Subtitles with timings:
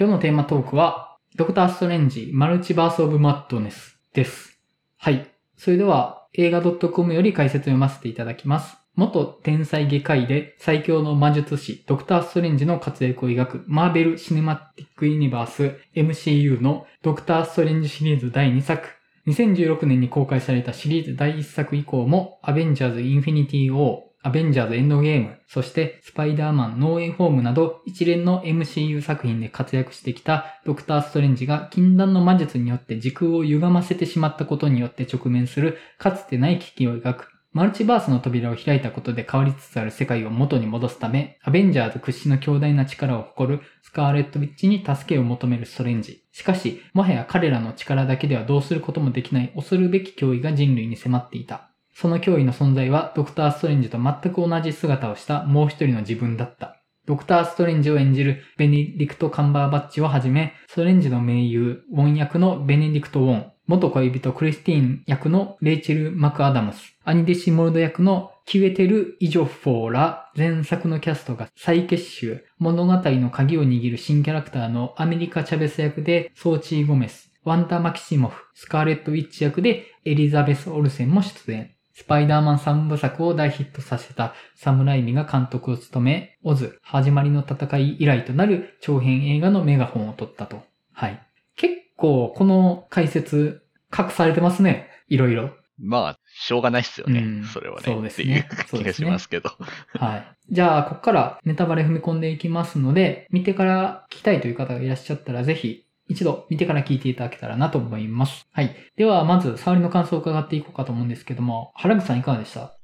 [0.00, 4.58] 今日のテーマトークは、ドクターストレンジマルチバースオブマッドネスです。
[4.96, 5.30] はい。
[5.58, 8.78] それでは、映画 .com より解説を読ませていただきます。
[8.94, 18.88] 元天才外科医で最強の魔術師ドクターストレンジの活躍を描くマーベル・シネマティック・ユニバース MCU のドクターストレンジシリーズ第2作。
[19.26, 46.22] 2016年に公開されたシリーズ第1作以降もアベンジャーズ・インフィニティ・ウォー、アベンジャーズ・エンドゲーム、そしてスパイダーマン・ノーウェイホームなど一連の MCU 作品で活躍してきたドクター・ストレンジが禁断の魔術によって時空を歪ませてしまったことによって直面するかつてない危機を描くマルチバースの扉を開いたことで変わりつつある世界を元に戻すため、アベンジャーズ屈指の強大な力を誇るスカーレット・ウィッチに助けを求めるストレンジ。
[46.30, 51.69] しかし、もはや彼らの力だけではどうすることもできない恐るべき脅威が人類に迫っていた。
[52.00, 56.80] その脅威の存在はドクター・ストレンジと全く同じ姿をしたもう一人の自分だった。
[57.04, 81.74] ドクター・ストレンジを演じるベネディクト・カンバーバッチをはじめ、ストレンジの盟友、ウォン役のベネディクト・ウォン、元恋人クリスティーン役のレイチェル・マクアダムス、兄弟子・モルド役のキウェテル・イジョフォーら前作のキャストが再結集、物語の鍵を握る新キャラクターのアメリカ・チャベス役でソーチー・ゴメス、ワンダ・マキシモフ、スカーレット・ウィッチ役でエリザベス・オルセンも出演。
[82.00, 90.62] スパイダーマン3部作を大ヒットさせたサムライミが監督を務め、オズ、始まりの戦い以来となる長編映画のメガホンを取ったと。
[90.94, 91.22] はい。
[91.56, 94.88] 結構、この解説、隠されてますね。
[95.08, 95.50] いろいろ。
[95.78, 97.20] まあ、しょうがないっすよね。
[97.20, 97.82] うんそれはね。
[97.84, 99.50] そうですねっていう気がしますけど。
[99.92, 100.36] はい。
[100.48, 108.44] じゃあ、ここからネタバレ踏み込んでいきますので、見てから聞きたいという方がいらっしゃったら、ぜひ、一度見てから聞いていただけたらなと思います。
[108.52, 108.74] はい。
[108.96, 112.74] では、まず、触りの感想を伺っていこうかと思うんですけども、原口さんいかがでした？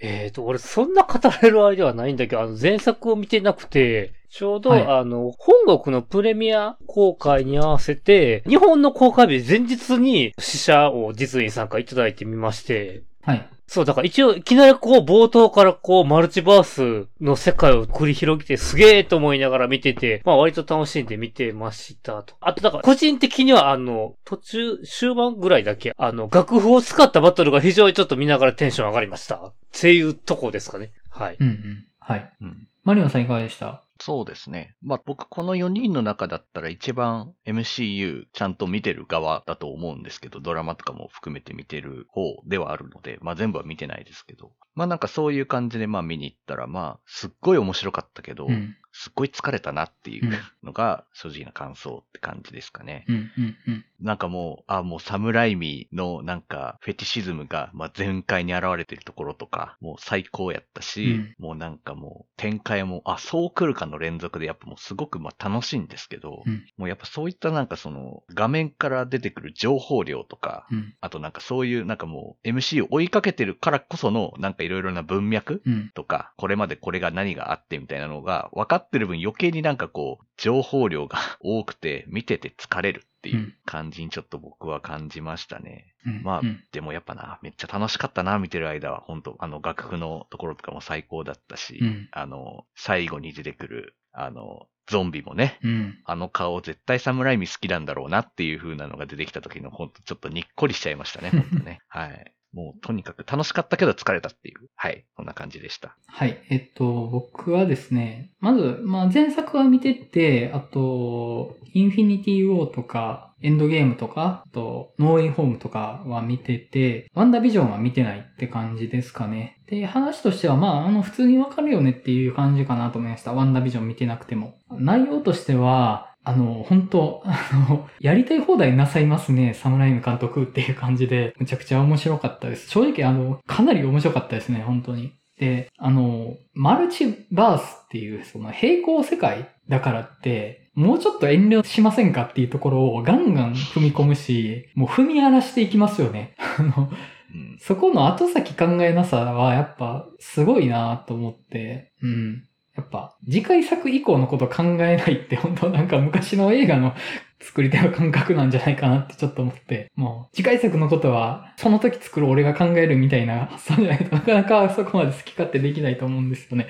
[0.00, 13.48] えっ、と、俺そんな語れるあれではないんだけど、あの、前作を見てなくて、ちょうど、はいあの、本国のプレミア公開に合わせて、日本の公開日前日に試写を実に参加いただいてみまして、はい。
[13.66, 22.34] そう、だから一応、いきなりこう、冒頭からこう、マルチバースの世界を繰り広げて、すげえと思いながら見てて、まあ割と楽しんで見てましたと。
[22.40, 29.36] あと、だから、個人的にはあの、途中、終盤ぐらいだけ、あの、楽譜を使ったバトルが非常にちょっと見ながらテンション上がりました。
[29.36, 30.92] っていうとこですかね。
[31.08, 31.36] はい。
[31.40, 31.86] うんうん。
[32.00, 32.32] はい。
[32.42, 33.82] うんマリオンさんいかがでした？
[34.04, 34.76] そうですね。
[34.82, 44.52] まあ僕この4人の中だったら一番 MCU ちゃんと見てる側だと思うんですけど、ドラマとかも含めて見てる方ではあるので、まあ全部は見てないですけど。
[44.74, 48.76] まあなんかそういう感じでまあ見に行ったら、まあすっごい面白かったけど、うん。
[48.92, 50.30] すっごい疲れたなっていう
[50.62, 53.06] のが正直な感想って感じですかね。
[53.08, 53.84] うんうんうん。
[54.04, 70.94] なんかもう、あ、もうサムライミのなんかフェティシズムが、まあ、全開に現れてるところとか、もう最高やったし、もうなんかもう展開も、あ、そう来るかの連続でやっぱもうすごくまあ楽しいんですけど、うんもうやっぱそういったなんかその画面から出てくる情報量とか、うん。
[71.00, 75.90] あとなんかそういうなんかもう MC を追いかけてるからこそのなんかいろいろな文脈うん。
[75.94, 85.94] とか、これまでこれが何があってみたいなのが分かってる分余計になんかこう、情報量が多くて見てて疲れるっていううん感じにちょっと僕は感じましたね。
[86.04, 86.22] うん。
[86.22, 89.00] まあうん、でもやっぱな、めっちゃ楽しかったな、見てる間は。
[89.00, 95.98] 本当あの、楽譜のところとかも最高だったし、うんあの、最後に出てくる、あの、ゾンビもね、うん。
[96.04, 101.80] あの顔絶対サムライミ好きなんだろうなっていう風なのが出てきた時のほんとちょっとにっこりしちゃいましたね、ほんとね。
[101.88, 102.34] はい。
[102.54, 104.68] もうとにかく楽しかったけど疲れたっていう。
[104.76, 105.04] はい。
[105.16, 105.96] そんな感じでした。
[106.06, 106.38] はい。
[106.48, 119.60] えっと、僕はですね、まず、まあ、前作は見てて、あと、インフィニティ・ウォーとか、エンドゲームとか、あと、ノーウェイホームとかは見てて、ワンダービジョンは見てないって感じですかね。
[119.66, 123.32] で、話としては、まあ、あの、普通にわかるよねっていう感じかなと思いました。
[123.32, 124.54] ワンダービジョン見てなくても。
[124.70, 132.70] 内容としては、あの、本当あの、やりたい放題なさいますね、サムライム監督っていう感じで、むちゃくちゃ面白かったです。
[132.70, 135.12] 正直、あの、かなり面白かったですね、本当に。
[135.38, 146.34] で、あの、マルチバースっていう、その平行世界だからって、もうちょっと遠慮しませんかっていうところをガンガン踏み込むし、もう踏み荒らしていきますよね。
[146.58, 146.90] あの、
[147.34, 147.58] うん。
[147.60, 152.44] そこの後先考えなさはやっぱすごいなと思って、うん。
[152.76, 156.94] やっぱ次回作以降のこと考えないって本当なんか昔の映画の
[157.40, 166.68] 作り手の感覚なんじゃないかなってちょっと思って、もう次回作のことはその時作る俺が考えるみたいな発想じゃないとなかなかそこまで好き勝手できないと思うんですよね。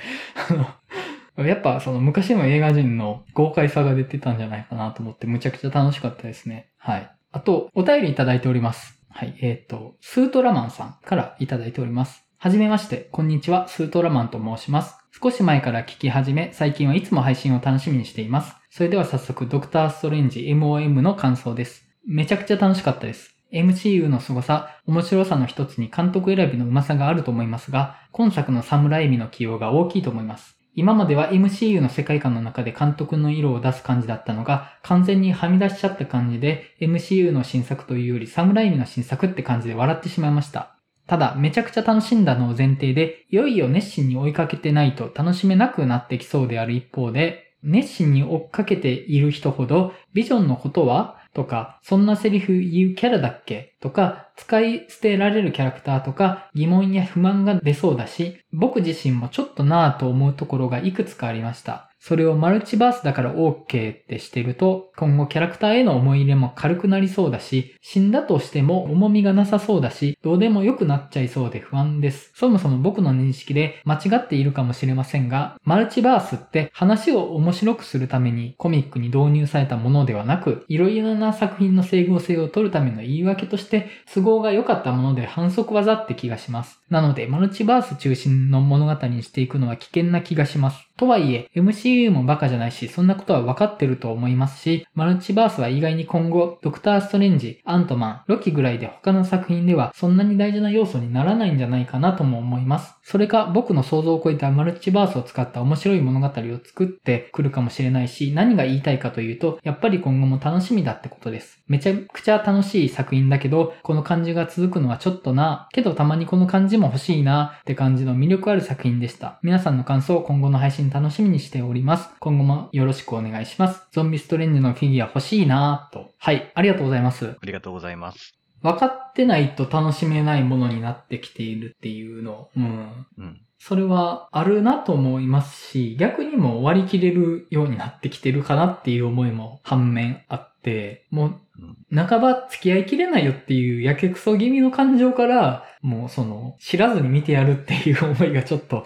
[1.37, 6.71] やっぱその昔の映画人の豪快さが出てたんじゃないかなと思ってむちゃくちゃ楽しかったですね。
[6.79, 7.11] はい。
[7.33, 9.01] あと、お便りいただいております。
[9.11, 9.37] はい。
[9.41, 12.25] えっ、と、スートラマンさんからいただいております。
[12.39, 15.04] はじめまして、こんにちは、スートラマンと申します。
[15.25, 18.57] 少し前から聞き始め、最近はいつも配信を楽しみにしています。
[18.69, 21.89] それでは早速、ドクターストレンジ MOM の感想です。
[22.07, 23.35] めちゃくちゃ楽しかったです。
[23.51, 30.59] MCU の凄さ、面白さの一つに監督選びのうまさがあると思いますが、今作のサムライミの起用が大きいと思います。
[30.75, 40.74] 今までは MCU の世界観の中で監督の色を出す感じだったのが、完全にはみ出しちゃった感じで、MCU の新作というよりサムライミの新作って感じで笑ってしまいました。
[41.07, 51.19] ただ、めちゃくちゃ楽しんだのを前提で、いよいよ熱心に追いかけてないと楽しめなくなってきそうである一方で、熱心に追っかけている人ほど、ビジョンのことは？
[51.33, 53.77] とか、そんなセリフ言うキャラだっけ？
[53.81, 61.91] とか、使い捨てられるキャラクターとか、疑問や不満が出そうだし、僕自身もちょっとなぁと思うところがいくつかありました。
[62.07, 72.31] それをマルチバースだから OK ってしてると、今後キャラクターへの思い入れも軽くなりそうだし、死んだとしても重みがなさそうだし、どうでも良くなっちゃいそうで不安です。
[72.35, 86.81] そもそも僕の認識で間違っているかもしれませんが、マルチバースって話を面白くするためにコミックに導入されたものではなく、いろいろな作品の整合性を取るための言い訳として、都合が良かったもので反則技って気がします。
[86.91, 90.87] なので、マルチバース中心の物語にしていくのは危険な気がします。
[90.97, 102.95] とはいえ、MCU もバカじゃないし、そんなことは分かってると思いますし、マルチバースは意外に今後、ドクターストレンジ、アントマン、ロキぐらいで他の作品ではそんなに大事な要素にならないんじゃないかなとも思います。
[103.03, 106.31] それか、僕の想像を超えたマルチバースを使った面白い物語を
[106.65, 111.61] 作ってくるかもしれないし、何が言いたいかというと、やっぱり今後も楽しみだってことです。
[111.67, 119.39] めちゃくちゃ楽しい作品だけど、この感じが続くのはちょっとな、けどたまにこの感じも欲しいなって感じの魅力ある作品でした。
[119.43, 122.11] 皆さんの感想を今後の配信楽しみにしております。
[122.21, 123.87] 今後もよろしくお願いします。
[123.93, 126.11] ゾンビストレンジのフィギュア欲しいなと。
[126.19, 127.37] はい、ありがとうございます。
[127.41, 128.35] ありがとうございます。
[128.63, 132.49] 分かってないと楽しめないものになってきているっていうの。
[132.57, 133.07] うん。
[133.19, 133.41] うん。
[133.59, 148.85] それはあるなと思いますし、逆にも割り切れるようになってきてるかなっていう思いも反面あって、もううん半ば付き合いきれないよっていうやけくそ気味の感情から、もうその知らずに見てやるっていう思いがちょっと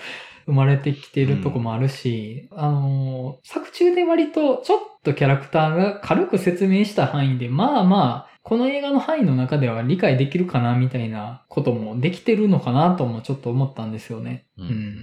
[0.48, 14.46] 生まれてきてるとこもあるし、あのー作中で割とちょっとキャラクターが軽く説明した範囲で、まあまあ、この映画の範囲の中では理解できるかなみたいなこともできてるのかなともちょっと思ったんですよね。
[14.56, 14.68] ううん。
[14.68, 14.96] ん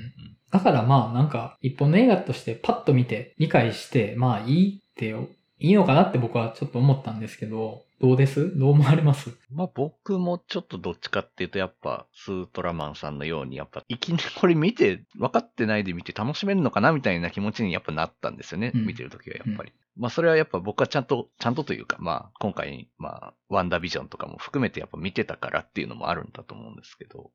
[0.51, 5.27] だからまあなんか一本の映画としてパッと見て理解してまあいいってよ
[5.59, 8.57] いいのかなって僕はちょっと思ったんですけど、どうです？
[8.57, 9.31] どう思われます？
[9.53, 18.71] まあ僕もちょっとどっちかっていうとやっぱスートラマンさんのようにやっぱいきなり これ見て分かってないで見て楽しめるのかなみたいな気持ちにやっぱなったんですよね。
[18.75, 19.71] うん見てるときはやっぱり。
[19.95, 27.31] まあそれはやっぱ僕はちゃんと、ちゃんとというかまあ今回まあワンダービジョンとかも含めてやっぱ見てたからっていうのもあるんだと思うんですけど。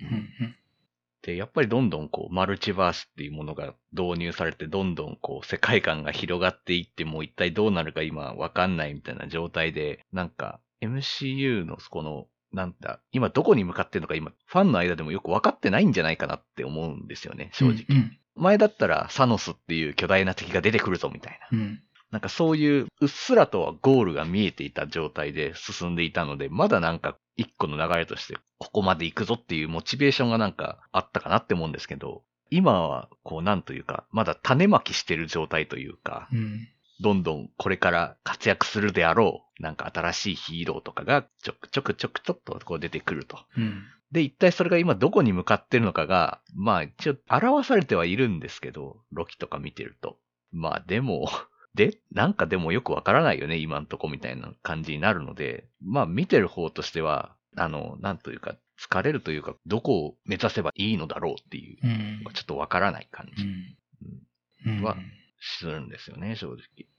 [0.00, 0.56] うん
[1.22, 17.84] で、やっぱりどんどんこう、マルチバースっていうものが導入されて、どんどんこう、世界観が広がっていって、もう一体どうなるか今わかんないみたいな状態で、なんか、MCU のこの、なんだ、今どこに向かってるのか今、ファンの間でもよくわかってないんじゃないかなって思うんですよね、正直。
[17.88, 21.58] うん前だったら、サノスっていう巨大な敵が出てくるぞみたいな。
[21.58, 21.82] うん。
[22.10, 36.68] なんかそういう、うっすらとはゴールが見えていた状態で進んでいたので、まだなんか一個の流れとして、ここまで行くぞっていうモチベーションがなんかあったかなって思うんですけど、今は、こうなんというか、まだ種まきしてる状態というか、うん。
[37.00, 43.38] どんどんこれから活躍するであろう、なんか新しいヒーローとかがちょくちょくちょくちょっとこう出てくると。
[43.56, 43.84] うん。
[44.10, 50.18] で、一体それが今どこに向かってるのかが、まあ一応表されてはいるんですけど、ロキとか見てると。
[50.50, 51.28] まあでも、
[51.74, 62.24] で、なんかでもよくわからないよね、今んとこみたいな感じになるので、まあ見てる方としては、あの、なんというか、疲れるというか、どこを目指せばいいのだろうっていう、うん。
[62.32, 64.78] ちょっとわからない感じうん。
[64.78, 64.82] うん。
[64.82, 64.96] は
[65.40, 66.56] するんですよね、正直。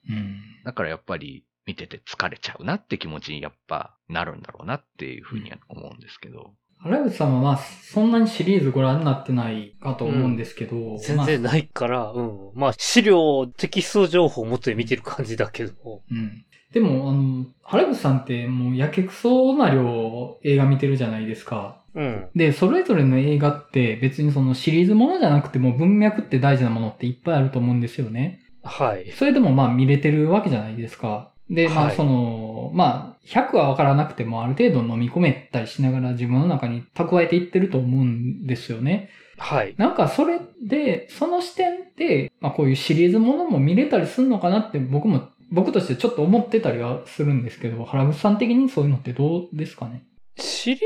[0.10, 0.42] うん。
[0.64, 6.54] だからやっぱり見てて疲れちゃうなって気持ちにやっぱなるんだろうなっていうふうには思うんですけど。
[6.82, 12.52] 原口さんはまあ、そんなにシリーズご覧になってないかと思うんですけど、全然ないから、うん。
[12.56, 15.74] まあ、資料、テキスト情報を元で見てる感じだけど。
[16.10, 16.46] うん。
[16.72, 21.82] でも、あの、原口さんってもうやけくそな量映画見てるじゃないですか。
[21.96, 22.30] うん。
[22.36, 28.40] で、それぞれの映画って別にそのシリーズものじゃなくても文脈って大事なものっていっぱいあると思うんですよね。
[28.64, 29.12] はい。
[29.12, 31.34] それでもまあ見れてるわけじゃないですか。
[31.50, 39.10] で、まあはいその、まあ100はわからなくてもある程度飲み込めたりしながら自分の中に蓄えていってると思うんですよね。
[39.38, 39.76] はい。
[39.78, 50.04] なんかそれで、その視点で、まあこういうシリーズものも見れたりするのかなって僕も、僕としてちょっと思ってたりはするんですけど、原口さん的にそういうのってどうですかね？
[50.38, 50.84] シリーズ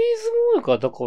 [0.55, 1.03] ものか、だか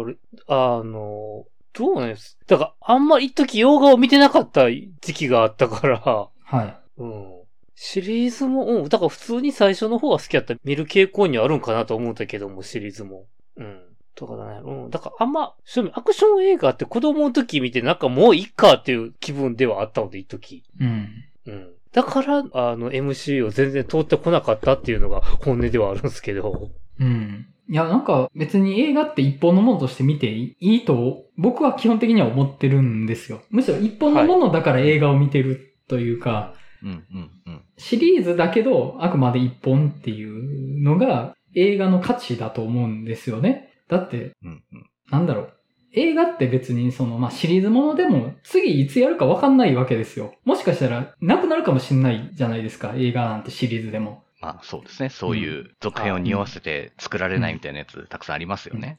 [0.47, 6.77] ら、あの、どうなんですだから、あんま一時洋画を見てなかった時期があったから、はい。
[6.97, 7.36] うん。
[7.79, 8.89] シリーズも、うん。
[8.89, 13.27] だから普通に最初の方が好きやったら見る傾向にはあるんかなと思うんだけども、シリーズも。
[13.55, 13.83] うん。
[14.15, 14.61] とかだね。
[14.63, 14.89] うん。
[14.89, 20.63] だからあんま、正味アクション映画って子供の時見てなんかもういっかっていう気分ではあったので、一時。
[20.79, 21.07] うん。
[21.45, 21.73] うん。
[21.91, 26.71] だから、あの、MC を全然通ってこなかったっていうのが本音ではあるんですけど。
[26.99, 27.45] うん。
[27.69, 33.41] いや、なんか別に映画って一本のものとして見ていいと僕は基本的には思ってるんですよ。
[33.51, 37.61] むしろ一本のものだから映画を見てるというか、うんうんうん。
[37.77, 43.73] シリーズだけどあくまで一本っていうのが映画の価値だと思うんですよね。
[43.89, 44.89] だって、うんうん。
[45.09, 45.53] なんだろう。
[45.93, 50.33] 映画って別にその、まあ、シリーズものでも次いつやるかわかんないわけですよ。
[50.45, 52.93] もしかしたらなくなるかもしんないじゃないですか。
[52.95, 54.23] 映画なんてシリーズでも。
[54.39, 55.09] まあそうですね。
[55.09, 58.97] そういう続編を匂わせて作られないみたいなやつたくさんありますよね。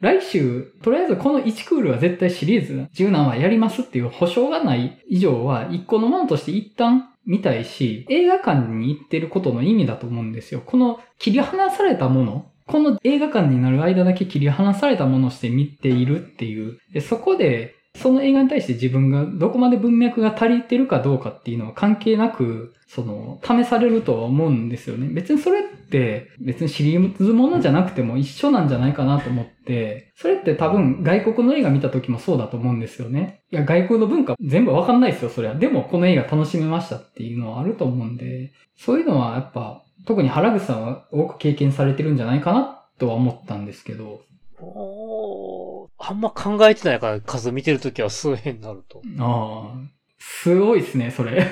[0.00, 10.62] 来週、とりあえずこの1クールは絶対シリーズ柔軟はやりますっていう保証がない以上は、一個のものとして一旦見たいし、映画館に行ってることの意味だと思うんですよ。
[10.64, 16.78] この切り離されたもの、この映画館になる間だけ切り離されたものをして見ているっていう。
[16.92, 25.08] で、そこで、その映画に対して自分がどこまで文脈が足りてるかどうかっていうのは関係なく、その、試されるとは思うんですよね。
[25.08, 33.42] 別にそれって、別にシリーズものじゃなくても一緒なんじゃないかなと思って、それって多分外国の映画見た時もそうだと思うんですよね。
[33.52, 35.54] いや、外国の文化全部わかんないですよ、それは。
[35.54, 44.22] でもこの映画楽しめましたっていうのはあると思うんで、そういうのはやっぱ、特に原口さんは多く経験されてるんじゃないかなとは思ったんですけど。
[44.58, 45.59] おー
[45.98, 49.02] あんま考えてないから、数見てるときは数円になると。
[49.18, 49.80] ああ、
[50.18, 51.46] すごいですね、それ。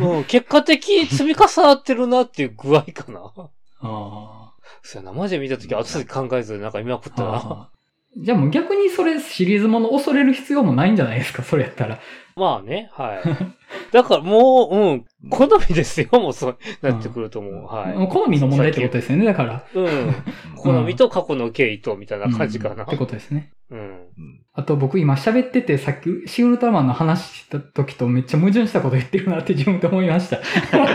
[0.00, 3.32] うん、結果的に積み重なってるなっていう具合かな。
[3.36, 3.40] あ
[3.80, 4.44] あ。
[4.82, 7.28] そうやな、マジで見たとき後先考えずなんか見まくったな。
[7.30, 7.70] ああ
[8.16, 11.98] じゃあもう逆にそれシリーズもの恐れる必要もないんじゃないですか、それやったら。
[12.36, 13.22] まあね、はい。
[13.92, 17.64] だからもう、うん、好みですよ、もうそうなってくると思う。
[17.66, 18.08] はい。
[18.08, 19.64] 好みの問題ってことですよね、だから。
[19.74, 20.14] うん。
[20.56, 22.86] 好みと過去の経緯と、みたいな感じかなうんっ。
[22.86, 23.52] てことですね。
[23.70, 23.78] うん。
[23.78, 30.38] うんあと僕今喋ってて、さっきシン・ウルトラマンの話した時とめっちゃ矛盾したこと言ってるなって自分で思いました。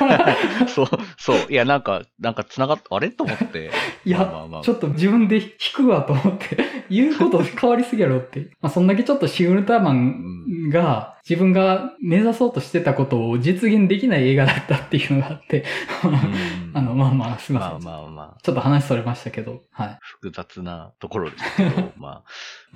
[0.65, 1.37] そう、そう。
[1.49, 3.09] いや、なんか、なんか繋がっ、あれ？
[3.09, 3.69] と思って。
[4.05, 6.57] いや、まあまあまあちょっと自分で引くわと思って、
[6.89, 8.51] 言うこと変わりすぎやろって。
[8.61, 15.65] まあそんだけちょっとシン・ウルトラマンが自分が目指そうとしてたことを実現できない映画だったっていうのがあって、
[16.03, 17.83] うん あの、まあまあ、すいままあせん。
[17.83, 19.97] まあまあ、ちょっと話それましたけど、はい。
[20.01, 22.23] 複雑なところですけど、 ま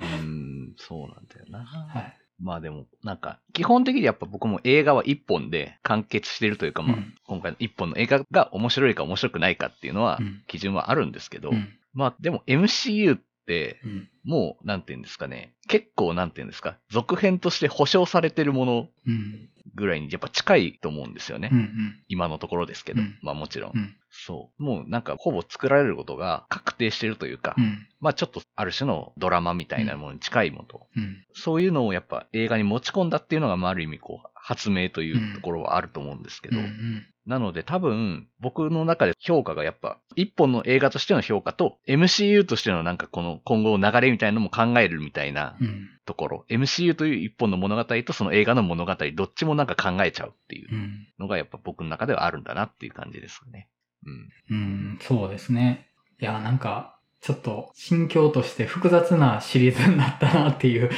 [0.00, 1.64] あ、うん、そうなんだよな。
[1.64, 2.18] はい。
[2.40, 11.68] まあでも、なんか、基本的にやっぱ僕も映画は一本で完結してるというか、まあ、うん今回の一本の映画が面白いか面白くないかっていうのはうん、基準はあるんですけど、うん。
[11.92, 14.08] まあでも MCU って、うん。
[14.24, 19.48] もう、なんて言うんですかね、結構なんて言うんですか、続編として保証されてるものうん。
[19.74, 21.50] ぐらいにやっぱ近いと思うんですよね。
[21.52, 21.58] うん。
[21.58, 22.02] うん。
[22.08, 24.62] 今のところですけど、うんまあもちろん,、うんそう。
[24.62, 27.86] もうなんかほぼ作られることが確定してるというか、うん。
[28.00, 31.24] まあちょっとある種のドラマみたいなものに近いものん。
[31.34, 37.06] そういうのをやっぱ映画に持ち込んだっていうのが、まあある意味こう、発明というところはあると思うんですけど、うん。
[37.24, 45.88] なので多分、僕の中で評価がやっぱ、一本の映画としての評価と、MCU としてのなんかこの今後の流れみたいなのも考えるみたいなうん。
[46.04, 51.08] ところ、MCU という一本の物語とその映画の物語、どっちもなんか考えちゃうっていううん。
[51.18, 53.70] のがやっぱ僕の中ではあるんだなっていう感じですね。
[54.04, 54.28] うん。
[54.50, 54.54] う
[54.94, 54.98] ん。
[55.00, 55.88] そうですね。
[56.20, 60.90] いや、なんか、ちょっと、心境として複雑なシリーズになったなっていう。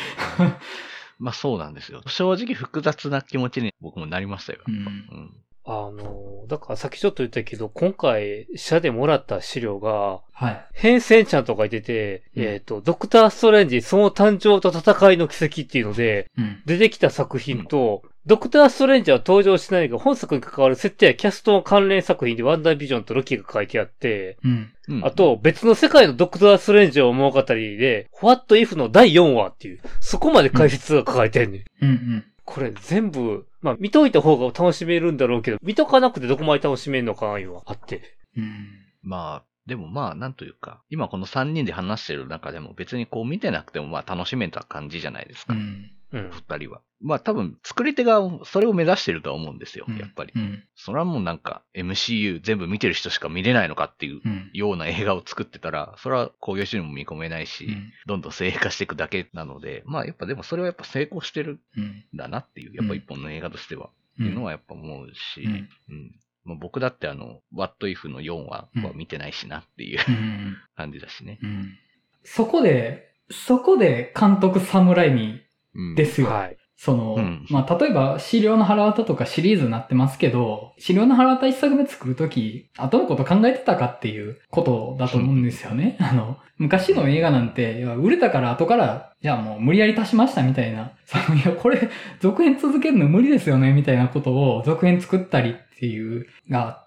[1.18, 2.02] まあそうなんですよ。
[2.06, 4.60] 正直複雑な気持ちに僕もなりましたよ。
[4.66, 4.74] うん。
[4.74, 5.36] うん。
[5.68, 10.66] あの、だからさっきちょっと言ったけど、今回、社でもらった資料が、はい。
[10.74, 16.62] 変遷ちゃんと書いてて、うんえっ、と、ドクター・ストレンジ、その誕生と戦いの奇跡っていうので、うん。
[16.66, 24.72] 出てきた作品と、ドクター・ストレンジは登場しないが、本作に関わる設定やキャストの関連作品でワンダービジョンとロキが書いてあって、うん。
[24.88, 31.64] うんあ、と、別の世界のドクター・ストレンジを物語で、What If の第4話っていう、そこまで解説が書かれてんねん。
[31.82, 31.88] うん。
[31.88, 32.24] うん。
[32.44, 38.16] これ全部、まあ見といた方が楽しめるんだろうけど、見とかなくてどこまで楽しめるのかないうのはあって。
[38.36, 38.68] うん。
[39.02, 45.54] まあ、でもまあ、なんというか、今この3人で話してる中でも別にこう見てなくてもまあ楽しめた感じじゃないですか。
[45.54, 45.90] うん。
[46.16, 46.30] うん。
[46.30, 46.80] 二人は。
[47.00, 50.32] まあ多分、作り手がそれを目指してるとは思うんですよ、うんやっぱり。
[50.34, 50.64] うん。
[50.74, 54.50] それはもうなんか MCU 全部見てる人しか見れないのかっていううん。
[54.52, 57.92] ような映画を作ってたら、それは興行収入も見込めないし、うん。
[58.06, 61.84] どんどん正化していくだけなので、まあやっぱでもそれはやっぱ成功してるうん。
[61.84, 66.14] んだなっていう、やっぱ一本の映画としては、っていうのはやっぱ思うし、うんうん
[66.46, 70.56] まあ、僕だってあの、What If の4話は見てないしなっていううん。
[70.76, 71.38] 感じだしね。
[71.42, 71.78] うん。
[72.22, 75.45] そこで、そこで監督侍にうん
[75.94, 76.28] ですよ。
[76.28, 76.56] はい。
[76.78, 85.96] その、うんまあ、例えば、資料の腹渡とかシリーズになってますけど、資料の腹渡一作目作るとき、後のこと考えてたかっていうことだと思うんですよね。
[86.00, 91.88] あの、昔の映画なんて、売れたから後から、じゃあもう無理やり足しましたみたいな、その、いや、これ、
[92.20, 96.85] 続編続けるの無理ですよね、みたいなことを続編作ったりっていう、があって、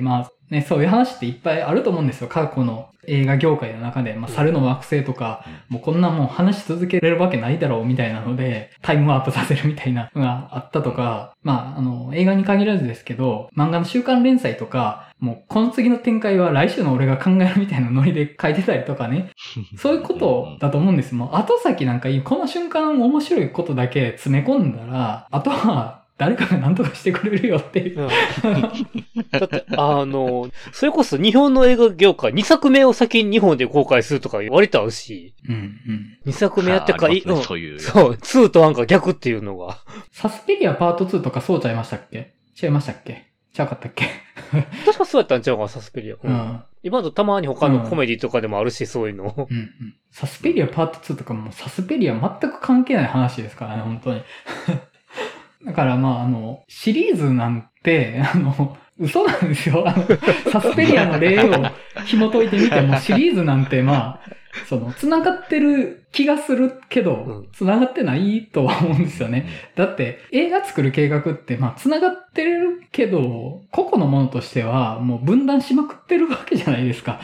[0.00, 2.28] まあ、ね、そういう話っていっぱいあると思うんですよ。
[2.28, 4.14] 過去の映画業界の中で。
[4.14, 19.30] まあ、猿の惑星とか、もうこんなもん話し続けれるわけないだろうみたいなので、タイムワープさせるみたいなのがあったとか、まあ、あの、映画に限らずですけど、漫画の週刊連載とか、もうこの次の展開は来週の俺が考えるみたいなノリで書いてたりとかね。
[19.76, 21.14] そういうことだと思うんです。
[21.14, 28.08] もう後先なんかいい、この瞬間面白いことだけ詰め込んだら、あとは誰かが何とかしてくれるよっていう。
[29.30, 35.58] だって、あの、それこそ日本の映画業界2作目を先に日本で公開するとか割とあるし、うんう
[35.92, 36.18] ん。
[36.26, 37.78] 2作目やってかねうんそういう。
[37.78, 39.78] そう、2となんか逆っていうのが。
[40.10, 42.34] サスペリアパート2とかそうちゃいましたっけ？
[42.60, 43.28] 違いましたっけ？
[43.52, 44.06] ちゃうかったっけ？
[44.84, 46.14] 確かそうやったんちゃうかな、サスペリア。
[46.14, 46.62] ううんん。
[46.82, 49.46] 今とたまに他のコメディとかでもあるし、そういうの。
[49.48, 49.70] うんうん。
[50.10, 54.22] サスペリアパート2とかもサスペリア全く関係ない話ですからね、本当に。
[55.64, 59.84] だからまあ、あの、シリーズなんて、 あの、嘘なんですよ。
[59.86, 60.04] あの、
[60.50, 61.52] サスペリアの例を
[62.06, 64.20] 紐解いてみても、 シリーズなんてまあ、
[64.66, 69.46] その、繋がってる気がするけうどん、繋がってないとは思うんですよね。
[69.76, 77.20] だって、映画作る計画って、まあ、繋がってるけど、個々のものとしては、もう分断しまくってるわけじゃないですか。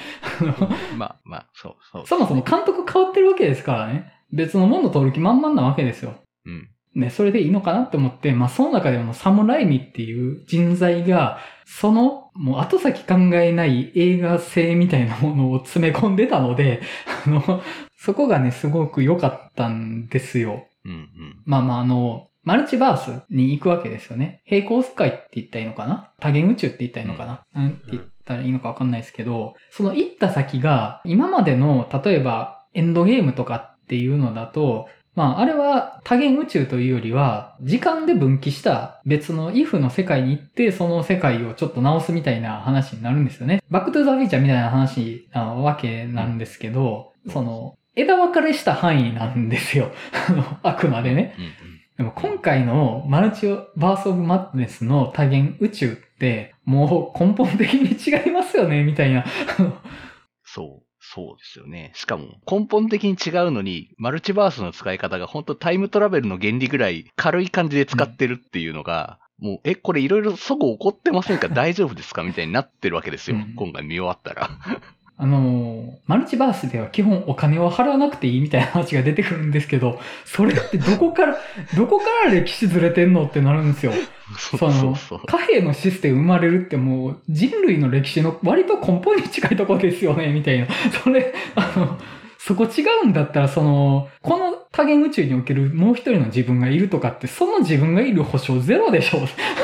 [0.97, 2.07] まあまあ、そうそう。
[2.07, 4.13] そもそも監督変わってるわけですからね。
[4.33, 6.15] 別のもの取る気満々なわけですよ。
[6.47, 6.69] うん。
[6.95, 16.83] ね、それでいいのかなって思って、まあ、その中でもサムライミっていう人材が、その、もう後先考えない映画性みたいなものを詰め込んでたので、
[17.27, 17.63] あの、
[17.97, 20.67] そこがね、すごく良かったんですよ。
[20.85, 21.09] うんうん。
[21.45, 24.43] まあまあ、あの、マルチバースに行くわけですよね。
[24.45, 26.11] 平行世界って言ったらいいのかな？
[26.21, 43.63] 多元宇宙って言ったらいいのかな、うん、って言ったらいいのかわかんないですけど、その行った先が、今までの、例えば、エンドゲームとかっていうのだと、まあ、あれは多元宇宙というよりは、時間で分岐した別の if の世界に行って、その世界をちょっと直すみたいな話になるんですよね。
[43.71, 49.93] バックトゥーザフューチャーみたいな話なわけなんですけど、その、枝分かれした範囲なんですよ。
[50.29, 51.35] あの、あくまでね。
[51.39, 51.51] うんうん。
[51.97, 53.47] でも今回のマルチ
[53.77, 59.25] バースオブマッドネスの多元宇宙ってもう根本的に違いますよね、みたいな。
[60.43, 60.94] そう。
[61.13, 61.93] そうですよね。
[61.95, 71.49] しかも、根本的に違うのに、マルチバースの使い方が本当タイムトラベルの原理ぐらい軽い感じで使ってるっていうのが、もう、え、これいろいろそご起こってませんか？
[71.49, 72.23] 大丈夫ですか？
[72.23, 73.37] みたいになってるわけですよ。
[73.37, 74.51] うん今回見終わったら。
[75.17, 81.37] あの、マルチバースでは基本お金を払わなくていいみたいな話が出てくるんですけど、それってどこから、
[81.77, 83.93] どこから歴史ずれてんのってなるんですよ。
[84.59, 84.97] その。
[85.27, 90.67] 貨幣のシステム生まれるってもう人類の歴史の割と根本に近いところですよね、みたいな。
[91.05, 91.99] それ、あの、
[92.39, 99.21] そこ違うんだったら、その、この多元宇宙におけるもう一人の自分がいるとかって、その自分がいる保証ゼロでしょ。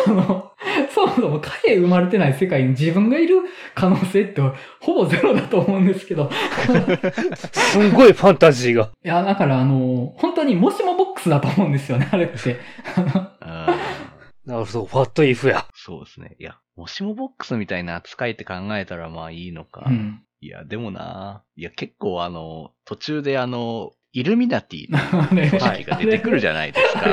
[0.07, 0.70] あの、そ
[1.11, 3.37] もそも貨幣生まれてない世界に自分がいる
[3.75, 4.41] 可能性って
[4.81, 6.31] ほぼゼロだと思うんですけど。
[7.43, 8.91] すんごいファンタジーが。
[9.05, 12.57] いや、だからあの、本当にもしもボックスだと思うんですよね、あれって。
[14.47, 15.67] なるほど、ファットイフや。
[15.75, 16.37] そうですね。
[16.39, 19.85] いや、もしもボックスみたいな扱いって考えたらまあいいのか。
[19.87, 20.23] うん。
[20.41, 21.45] いや、でもな。
[21.57, 27.05] いや、結構あの、途中であの、イルミナティ組織が出てくるじゃないですか。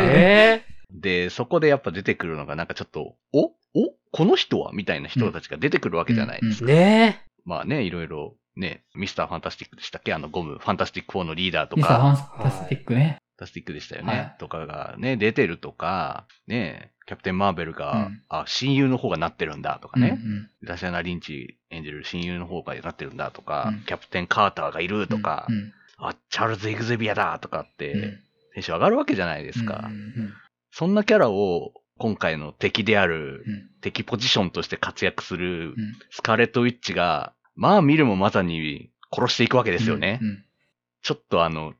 [0.89, 3.51] で、そこでやっぱ出てくるのがなんかちょっと、お？
[3.77, 4.71] おこの人は？
[4.73, 6.71] みたいな人たちが出てくるわけじゃないですか。
[6.71, 10.13] えねまあね、いろいろ、ね、ミスターファンタスティックでしたっけ？
[10.13, 13.19] あのゴム、ファンタスティック4のリーダーとミサフか、ァンタスティックね。
[13.37, 14.35] ファンタスティックでしたよね、はい。
[14.39, 18.21] とかがね、出てるとか、ね、キャプテン・マーベルが、うん。
[18.29, 23.83] あ、親友の方がなってるんだとかね、うんうんダシャナ・リンチ演じる親友の方がなってるんだとか、うん。
[23.85, 28.01] キャプテン・カーターがいるとか、うんあ、チャールズ・エグゼビアだとかって、うん。
[28.55, 29.85] テンション上がるわけじゃないですか。
[29.85, 30.33] うんうん。
[30.71, 35.75] そんなキャラを今回の敵である、うん敵ポジションとして活躍するうん
[36.09, 40.19] スカーレット・ウィッチが、まあ見るもまさに殺していくわけですよね。
[41.03, 41.73] ちょっとあの、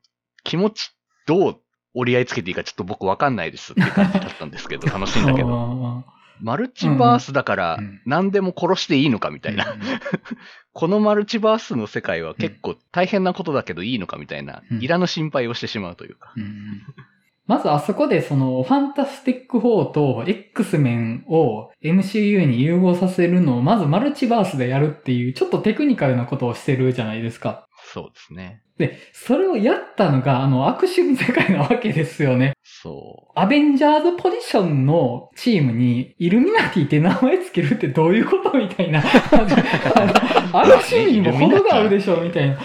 [0.44, 0.92] 気持ち
[1.26, 1.62] どう
[1.94, 6.04] 折り合いつけていいかちょっと僕わかんないですって感じだったんですけど、 楽しいんだけど。
[6.08, 9.72] あマルチバースだからうん何でも殺していいのかみーたいな。
[9.72, 9.80] うん
[10.72, 16.32] このマルチバースの世界は結構大変なことだけどいいのかみたいな、うんいらぬ心配をしてしまうというか。
[17.48, 27.68] うんまずあそこでそのファンタスティック4と X メンを MCU に融合させるのをまずマルチバースでやるっていうちょっとテクニカルなことをしてるじゃないですか。
[27.94, 28.62] そうですね。
[28.78, 32.54] で、それをやったのが、あの、悪趣味世界なわけですよね。
[32.64, 39.00] そアベンジャーズポジションのチームに、イルミナティって名前つけるってどういうことみたいな。
[39.00, 39.04] あ
[40.54, 42.58] の悪趣味にも程があるでしょ、みたいな。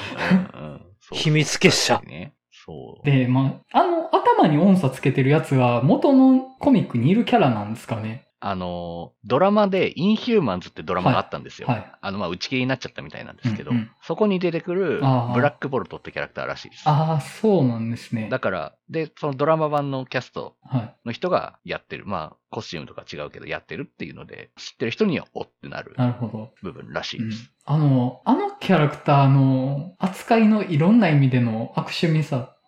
[1.13, 2.35] 秘密結社ね。
[2.73, 3.05] そう。
[3.05, 8.27] で、まあ、あの、頭に音差つけてるやつは、元のコミックにいるキャラなんですかね。
[8.45, 11.69] あの、ドラマで、インヒューマンズってドラマがあったんですよ。
[11.69, 11.93] はい。
[12.01, 15.01] あの、まあ、打ち切りになっちゃったみたいなんですけど、うんうんそこに出てくる、ブ
[15.41, 16.83] ラックボルトってキャラクターらしいです。
[16.87, 18.29] ああ、そうなんですね。
[18.29, 20.95] だから、で、そのドラマ版のキャストはい。
[21.05, 22.05] の人がやってる。
[22.05, 26.51] まあ、コスチュームとか違うけど、やってるっていうので、知ってる人にはおってなるなるほど。
[26.63, 27.53] 部分らしうんいです。
[27.65, 32.62] あの、あのキャラクターの扱いのいろんな意味での悪趣味さって、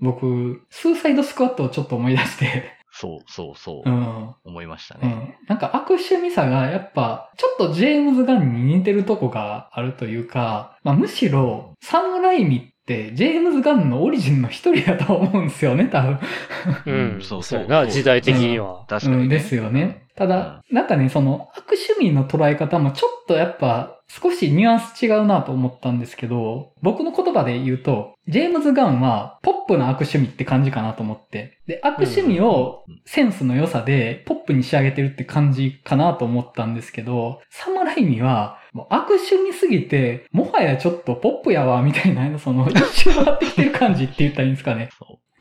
[0.00, 4.34] 僕、スーサイドスクワットをちょっと思い出して、そう、そう、そう、うん。
[4.44, 5.00] 思いましたね。
[5.02, 5.06] う
[5.44, 5.46] ん。
[5.48, 16.18] なんか悪趣味さがやっぱ、ちょっとジェームズ・ガンに似てるとこがあるというか、まあ、むしろ、サムライミって、ジェームズ・ガンのオリジンの一人だと思うんですよね、多分。
[16.86, 17.22] うん。
[17.22, 18.86] そうそうな、時代的には。
[18.88, 20.05] 確かに、ねうん、ですよね。
[20.16, 31.58] ただ、なんかね、その悪趣味の捉え方もちょっとやっぱ少しニュアンス違うなと思ったんですけど、僕の言葉で言うと、ジェームズ・ガンはポップな悪趣味って感じかなと思って。
[31.66, 44.88] で、悪趣味をうんセンスの良さでポップに仕上げてるって感じかなと思ったんですけど、サムライミはもう悪趣味すぎて、もはやちょっとポップやわ、みたいな、その一周回ってきてる感じって言ったらいいんですかね。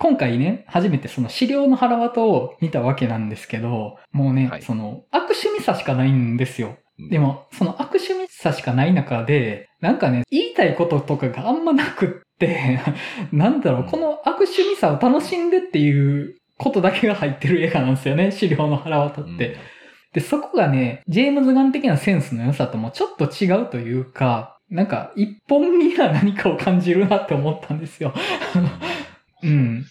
[0.05, 6.77] そ今回ね、初めてその資料の腹渡を見たわけなんですけど、もうね、はいその悪趣味さしかないんですよ。
[6.99, 7.09] う。
[7.09, 12.79] でも、その悪趣味さしかない中で、なんかね、言いたいこととかがあんまなくって、
[13.33, 19.57] なんだろう、この悪趣味さを楽しんでっていうことだけが入ってる映画なんですよね、資料の腹渡うん、って。
[20.13, 28.13] で、そこがね、ジェームズ・ガン的なセンスの良さともちょっと違うというか、なんか一本見な何かを感じるなって思ったんですよ。
[29.43, 29.85] うん。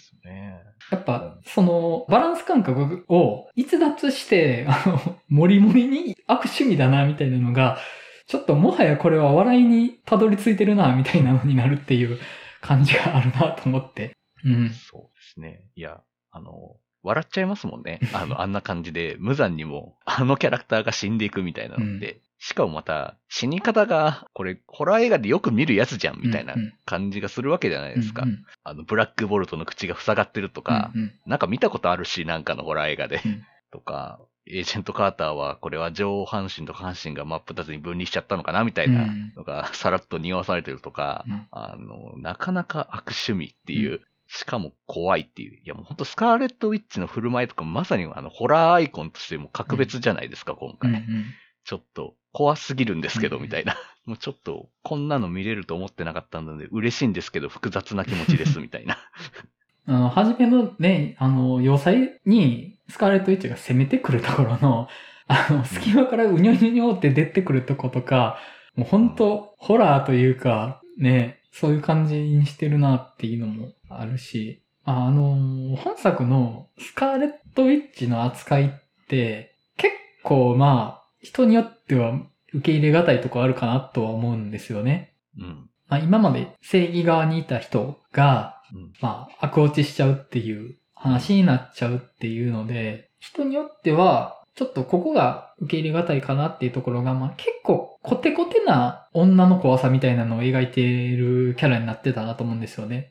[0.90, 7.78] やっぱ、その、バランス感覚を逸脱して、 あの、もりもりに悪趣味だな、みたいなのが、
[8.26, 12.18] ちょっともはやこれは笑いにたどり着いてるな、みたいなのになるっていう
[12.60, 14.12] 感じがあるなと思って。
[14.44, 14.70] うん。
[14.70, 15.64] そうですね。
[15.74, 18.00] いや、あの、笑っちゃいますもんね。
[18.14, 22.20] あの、あんな感じで、無残にも、あのキャラクターが死んでいくみたいなのって。
[22.46, 28.24] しかもまた、死に方が、これ、ホラー映画でよく見るやつじゃん、みたいなうんうん感じがするわけじゃないですか。
[28.24, 33.22] うんうんあの、ブラックボルトの口が塞がってるとか、うんうんなんか見たことあるし、なんかのホラー映画で。
[33.24, 45.56] うんとか、エージェント・カーターは、これは上半身と下半身が真っ二つに分離しちゃったのかなみたいなのが、さらっと匂わされてるとか、うんあの、なかなか悪趣味っていう、しかも怖いっていう。
[45.56, 50.90] いやもうほんとスカーレット・ウィッチの振る舞いとかまさにあの、ホラーアイコンとしても格別じゃないですか、今うん回。
[50.90, 51.24] うん
[51.64, 53.76] ちょっと、怖すぎるんですけど、うんみたいな。
[54.04, 58.98] もうちょっと、こんなの見れると思ってなかったので、嬉しいんですけど、複雑な気持ちです、みたいな。
[59.86, 64.88] あの、初めのね、あの、要塞にスカーレット・ウィッチが攻めてくるところの、
[65.28, 68.38] あの、隙間からうにょにょにょって出てくるとことか、
[68.74, 79.94] もう本当ホラーというか、ね、そういう感じにしてるなっていうのもあるし、あの、本作のスカーレット・ウィッチの扱いって、結
[80.24, 82.20] 構まあ、人によっては
[82.52, 85.14] 受け入れがたいとこあるかなとは思うんですよね。
[85.38, 85.68] うん。
[85.88, 88.92] まあ、今まで正義側にいた人が、うん。
[89.00, 103.10] まあ、悪落ちしちゃうっていう話になっちゃうっていうので、人によっては、ちょっとここが受け入れがたいかなっていうところが、まあ結構コテコテな女の怖さみたいなのを描いているキャラになってたなと思うんですよね。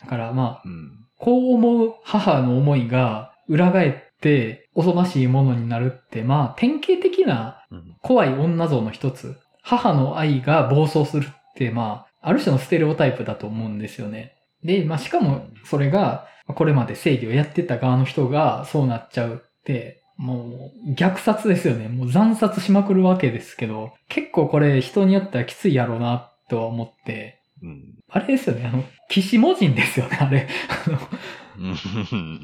[0.00, 1.04] だからまあ、うん。
[1.18, 4.07] こう思う母の思いが裏返って
[4.74, 7.96] おぞましいものになるって、まあ典型的なうん。
[8.02, 9.36] 怖い女像の一つ。
[9.62, 14.36] 母の愛が暴走するって、まあ、ある種のステレオタイプだと思うんですよね。
[14.64, 21.88] で、まあ、しかも、それが、これまで正義をやってた側の人がそうなっちゃうって、もう、虐殺ですよね。
[21.88, 27.94] もう惨殺しまくるわけですけど、結構これ人によってはきついやろうな、とは思って、うん。
[28.08, 30.48] あれですよね、あの、騎士文人ですよね、あれ。
[30.86, 31.08] あの、うん。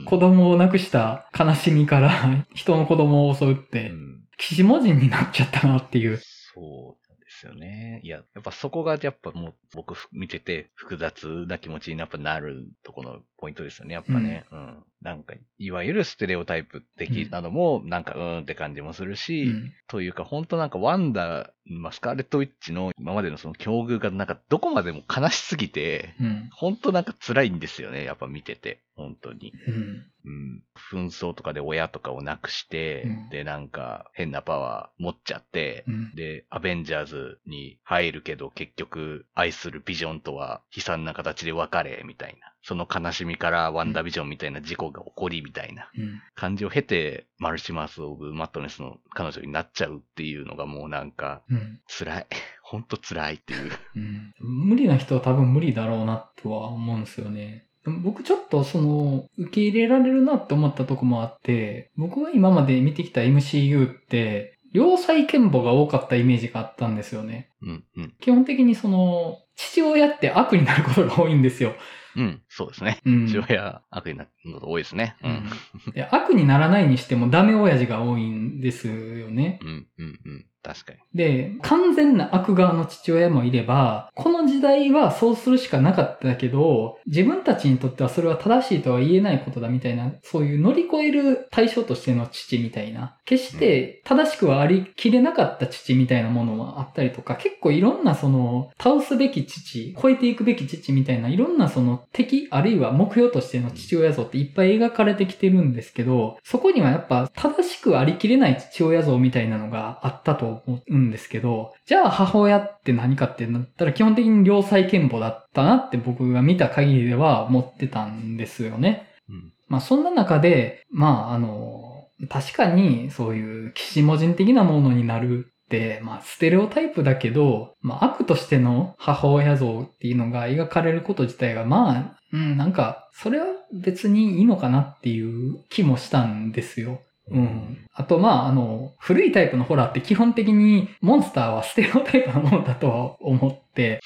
[0.06, 6.20] 子供を亡くした悲しみから 人の子供を襲うって、うん騎士文人になっちゃったなっていう。
[6.54, 8.00] そうなんですよね。
[8.02, 14.44] いや、やっぱそこがやっぱもう僕見てて複雑な気持ちにやっぱなるとこのポイントですよね、やっぱね。
[14.50, 14.84] うん。
[15.04, 26.48] なんか、いわゆるステレオタイプ的なのも、なんか、うーんって感じもするし、うんというか、本当なんか、ワンダ、まあ、スカーレット・ウィッチの今までのその境遇が、なんか、どこまでも悲しすぎて、うん。
[26.52, 28.80] 本当なんか辛いんですよね、やっぱ見てて。
[28.96, 29.52] 本当に。
[29.68, 30.06] うん。
[30.24, 30.62] うん。
[30.90, 36.14] 紛争とかで親とかを亡くして、うんで、なんか、変なパワー持っちゃって、うん。
[36.14, 42.53] で、アベンジャーズに入るけど、結局、愛するビジョンとは悲惨な形で別れ、みたいな。
[42.66, 46.22] その悲しみからワンダービジョンみたいな事故が起こり、みたいなうん。
[46.34, 51.80] 感じを経て、マルチマース・オブ・マットネスの彼女になっちゃうっていうのがもうなんか、うん。
[51.86, 52.26] 辛い。
[52.64, 53.70] ほんと辛いっていう。
[53.96, 54.34] うん。
[54.38, 57.66] 無理な人は多分無理だろうなとは思うんですよね。
[58.02, 67.50] 僕ちょっとその、受け入れられるなって思ったとこもあって、僕が今まで見てきた MCU って、良妻賢母が多かったイメージがあったんですよね。
[67.60, 68.14] うん、うん。
[68.20, 71.74] 基本的にその、父親って悪になることが多いんですよ。
[72.16, 73.00] うん、そうですね。
[73.04, 73.26] うん。
[73.26, 75.16] 父親悪になること多いですね。
[75.22, 75.92] うん。
[75.92, 79.58] で悪にならないにしてもダメ親父が多いんですよね。
[79.62, 80.46] うん、うん、うん。
[80.64, 80.98] 確かに。
[81.14, 119.08] で、完全な悪側の父親もいれば、この時代はそうするしかなかったけど、自分たちにとってはそれは正しいとは言えないことだみたいな、そういう乗り越える対象としての父みたいな、決して正しくはありきれなかった父みたいなものもあったりとか、結構いろんなその、倒すべき父、超えていくべき父みたいな、いろんなその敵、あるいは目標としての父親像っていっぱい描かれてきてるんですけど、そこにはやっぱ正しくありきれない父親像みたいなのがあったと思うんですけど、じゃあ母親って何かってなったら基本的に良妻賢母だったなって僕が見た限りでは思ってたんですよね。
[119.28, 119.52] うん。
[119.68, 137.00] まあそんな中で、まああの、確かにそういう騎士文人的なものになるって、まあステレオタイプだけど、まあ悪としての母親像っていうのが描かれること自体がまあ、うん、なんか、それは別にいいのかなっていう気もしたんですよ。
[137.30, 137.78] うん。
[137.96, 144.00] あと、まあ、あの、古いタイプのホラーって基本的にモンスターはステレオタイプなものだとは思って、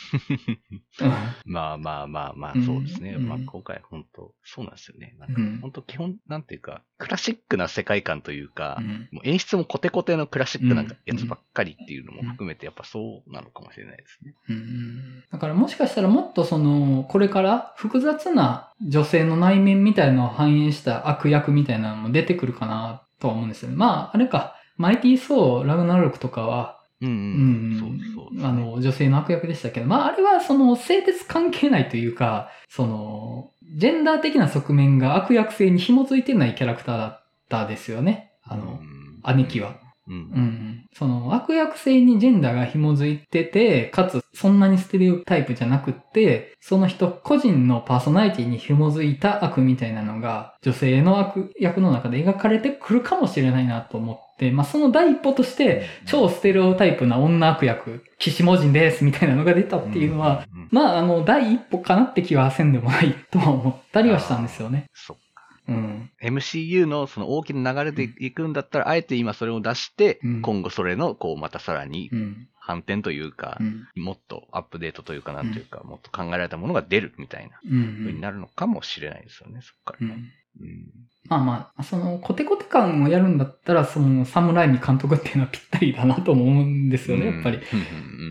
[1.01, 1.13] うん。
[1.47, 3.13] まあまあまあまあう、んそうですね。
[3.13, 5.15] うんまあ今回本当そうなんですよね。
[5.19, 14.35] なんかうん本当基本、なんていうか、クラシックな世界観というか、うんもう演出もコテコテのクラシックなうんやつばっかりっていうのも含めて、やっぱそうなのかもしれないですね。
[14.51, 23.77] うんだからもしかしたらもっとその、これから複雑な女性の内面みたいなのを反映した悪役みたいなのも出てくるかなとは思うんですよね。
[23.77, 38.33] まあ、あれか、マイティー・ソー、ラグナロクとかは、うんそうそうあの、女性の悪役でしたけど、まあ、あれはその、性別関係ないというか、その、ジェンダー的な側面が悪役性に紐づいてないキャラクターだったですよね。
[38.43, 39.77] あの、うん兄貴は。
[40.09, 40.15] うん。
[40.15, 40.87] うん。
[40.95, 64.87] その悪役性にジェンダーが紐づいてて、かつそんなにステレオタイプじゃなくって、その人個人のパーソナリティに紐づいた悪みたいなのが、女性の悪役の中で描かれてくるかもしれないなと思って、まあその第一歩として、超ステレオタイプな女悪役、騎士文人ですみたいなのが出たっていうのは、まああの、第一歩かなって気はせんでもないとは思ったりはしたんですよね。
[64.95, 65.28] そっか。
[65.69, 66.11] うん。
[66.23, 72.49] MCU のその大きな流れでいくんだったら、あえて今それを出して、うん今後それの、こう、またさらにうん。
[72.61, 73.87] 反転というかう、ん。
[74.03, 77.97] もっとアップデートというか、なんというか、もっと考えられたものが出るみたいなうん。
[78.01, 80.15] 風になるのかもしれないですよね、そっからね。
[80.61, 80.67] うん。
[80.67, 80.87] うん
[81.29, 87.59] まあまあ、その、コテコテ感をやるんだったら、その、サムライミ監督っていうのはぴったりだなと思うんですよね、やっぱり。
[87.59, 87.85] うんうん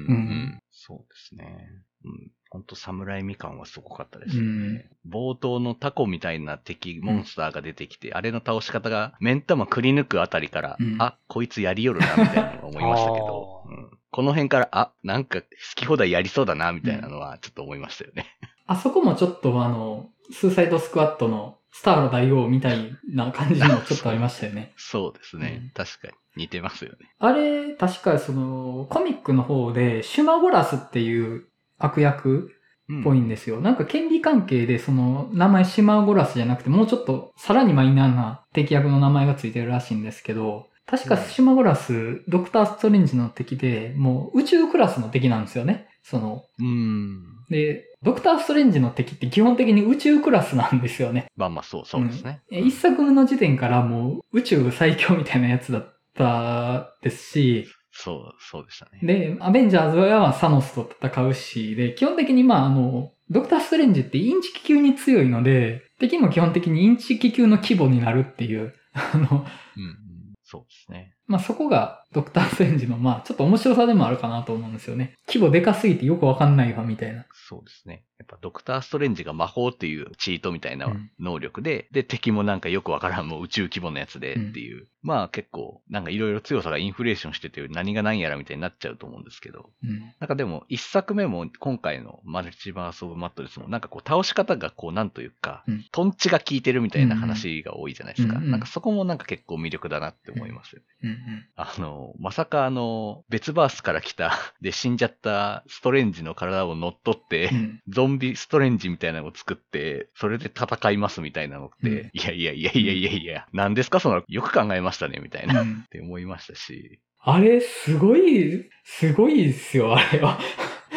[0.08, 1.68] うんうんそうですね。
[2.06, 2.32] うん。
[2.50, 4.90] 本当侍みかんはすごかったですよね。
[5.08, 18.26] 冒頭のタコみたいな敵、モンスターが出てきて、あれの倒し方が、目ん玉くり抜くあたりから、うんあ、こいつやりよるな、みたいなのを思いましたけど、 うんこの辺から、あ、なんか好き放題やりそうだな、みたいなのはちょっと思いましたよね。
[18.66, 24.74] あそこもちょっとあの、スーサイドスクワットのスターの大王みたいな感じもちょっとありましたよね。
[24.78, 25.60] そうですね。
[25.62, 26.14] うん確かに。
[26.36, 26.98] 似てますよね。
[27.20, 31.46] あれ、確かその、コミックの方で、シュマゴラスっていう
[31.78, 32.52] 悪役
[32.90, 33.60] うんっぽいんですよ。
[33.60, 45.90] なんか権利関係でその名前シマゴラスじゃなくてもうちょっとさらにマイナーな敵役の名前がついてるらしいんですけど、確かシマゴラス、ドクターストレンジの敵で、もう宇宙クラスの敵なんですよね。
[46.02, 47.24] その、うん。
[47.50, 51.26] で、ドクターストレンジの敵って基本的に宇宙クラスなんですよね。
[51.36, 52.42] まあまあ、そう、そうですね。
[52.50, 57.68] え一作目の時点からもう宇宙最強みたいなやつだったですし、
[58.00, 59.00] そう、そうでしたね。
[59.02, 71.17] で、アベンジャーズはサノスと戦うし、で、基本的にまああの、ドクターストレンジってインチキ級に強いので、敵も基本的にインチキ級の規模になるっていう、あの、うんうん、そうですね。
[71.28, 75.16] まあそこがドクターストレンジのまあちょっと面白さでもあるかなと思うんですよね。
[75.28, 77.26] 規模でかすぎてよくわかんないわみたいな。
[77.50, 78.04] そうですね。
[78.18, 84.88] やっぱドクターストレンジが魔法っていうチートみたいなうん能力で、で、敵もなんかよくわからんもう宇宙規模のやつでうんっていう。
[85.04, 89.70] まあ結構、なんかいろいろ強さがインフレーションしてて何が何やらみたいになっちゃうと思うんですけど。
[89.84, 90.00] うん。
[90.20, 98.38] なんかでも、一作目も今回のマルチバース・オブ・マットレスも、なんかこう倒し方がこうなんというか、うんトンチが効いてるみたいな話が多いじゃないですか。
[98.38, 100.86] うんうんなんかそこもなんか結構魅力だなって思いますよね。
[101.04, 101.17] うんうん。
[101.56, 107.82] あの、まさかあの、別バースから来た、 で死んじゃったストレンジの体を乗っ取って、うん。
[107.88, 112.10] ゾンビストレンジみたいなのを作って、それで戦いますみたいなのって、うん。
[112.14, 115.84] いやいやいやいやいやいや、何ですかその、よく考えましたねみたいな、っうん。
[115.90, 117.00] て思いましたし。
[117.20, 120.40] あれ、すごい、すごいですよ、あれは。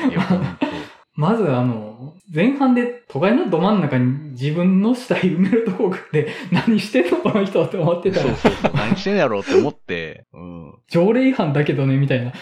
[0.09, 0.59] いや、
[1.20, 10.74] まずあの、前半で都会のど真ん中に自分の死体埋めるとこで 何してんのこの人って思ってたら、そうそう何してんやろうって思って、うん。
[10.88, 12.33] 条例違反だけどね、みたいな。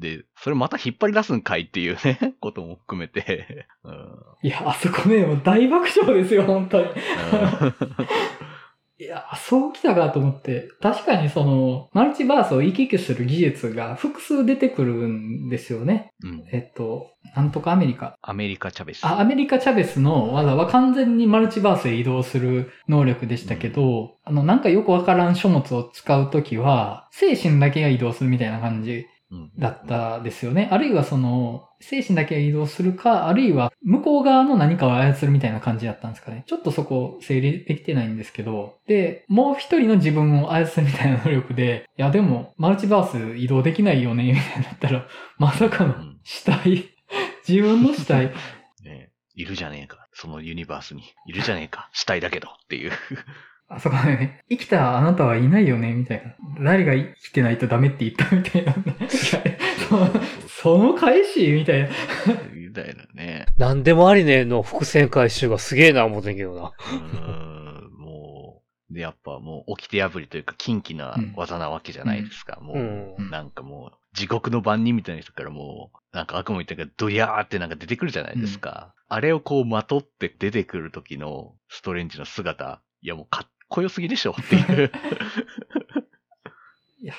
[0.00, 3.94] で、それまた引っ張り出すんかいっていうね、 ことも含めて、うん。
[4.42, 6.86] いや、あそこね、もう大爆笑ですよ、本当に。
[9.02, 10.68] うんいや、そうきたかと思って。
[10.80, 16.12] 確かにその、マルチバースを行き来する技術が複数出てくるんですよね。
[16.22, 16.44] うん。
[16.52, 18.16] えっと、なんとかアメリカ。
[18.22, 19.04] アメリカ・チャベス。
[19.04, 29.06] あ、アメリカ・チャベスの技は完全にマルチバースへ移動する能力でしたけど、あの、なんかよくわからん書物を使うときは、精神だけが移動するみたいな感じうん
[29.58, 30.68] だったですよね。
[30.70, 36.44] あるいはその、精神だけが移動するか、あるいは向こう側の何かを操るみたいな感じだったんですかね。
[36.46, 38.78] ちょっとそこ整理できてないんですけど。
[38.86, 45.06] で、もう一人の自分を操るみたいな能力で、いやでも、マルチバース移動できないよね、みたいになったら、
[45.38, 46.90] まさかのうん死体、
[47.48, 48.32] 自分の死体、
[48.84, 50.08] ねいるじゃねえか。
[50.12, 51.02] そのユニバースに。
[51.26, 51.88] いるじゃねえか。
[51.92, 52.92] 死体だけどっていう。
[53.74, 56.22] あそこでね、生きたあなたはいないよね、みたい
[56.58, 56.64] な。
[56.64, 58.74] 誰が生きてないとダメって言ったみたいな。
[60.48, 61.88] そその返しみたいな。
[62.52, 63.46] みたいなね。
[63.56, 66.72] なんでもありねの伏線回収がすげえな思ってんけどな。
[66.92, 72.60] うーん、もう、で、やっぱもう、掟破りというか、近畿な技なわけじゃないですか。
[72.60, 72.76] もう、
[73.18, 78.94] うんなんかもう、地獄の番人みたいな人からもう、なんか悪魔みたいなのがドヤーってなんか出てくるじゃないですか。
[79.08, 84.92] あれをこう、まとって出てくる時のストレンジの姿、いやもうかっこよすぎでしょっていう。
[87.02, 87.14] いや、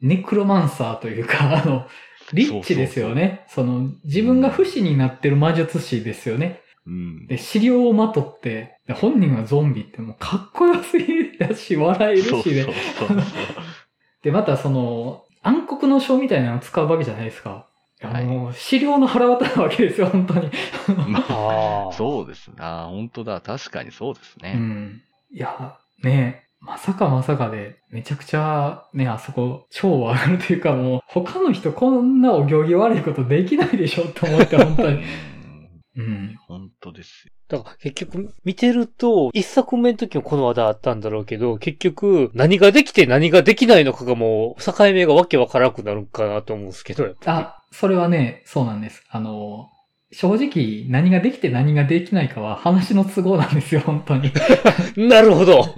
[0.00, 1.86] ネクロマンサーというか、あの、
[2.32, 3.44] リッチですよね。
[3.48, 6.62] その、自分が不死になってる魔術師ですよね。
[6.86, 7.26] うん。
[7.26, 12.66] で、資料をまとって、で本人はゾンビってもうかっこよすぎだし、笑えるしで。
[14.22, 17.68] で、またその、暗黒の書みたいなのを使うわけじゃないですか。
[18.02, 20.50] はいもう、資料の腹渡なわけですよ、本当に。
[21.08, 21.24] ま
[21.90, 21.92] あ。
[21.92, 22.86] そうですな。
[22.90, 23.40] 本当だ。
[23.40, 24.54] 確かにそうですうね。
[24.54, 25.02] ん。
[25.32, 34.98] いや、ねまさかまさかで、めちゃくちゃ、ね、あそこ、超上がるというかもう、他の人こんなお行儀悪いことできないでしょって思って、本当に。
[34.98, 35.02] うん
[35.94, 36.36] うん。
[36.46, 37.32] 本当ですよ。
[37.48, 49.04] だから結局見てると、一作目の時もこの話題あったんだろうけど、結局何ができて何ができないのかがもう境目がわけわからなくなるかなと思うんですけど、あ、それはね、そうなんです。
[49.10, 49.68] あの、
[50.12, 54.30] 正直、何ができて何ができないかは話の都合なんですよ、 本当に。
[54.96, 55.08] り。
[55.08, 55.74] なるほど。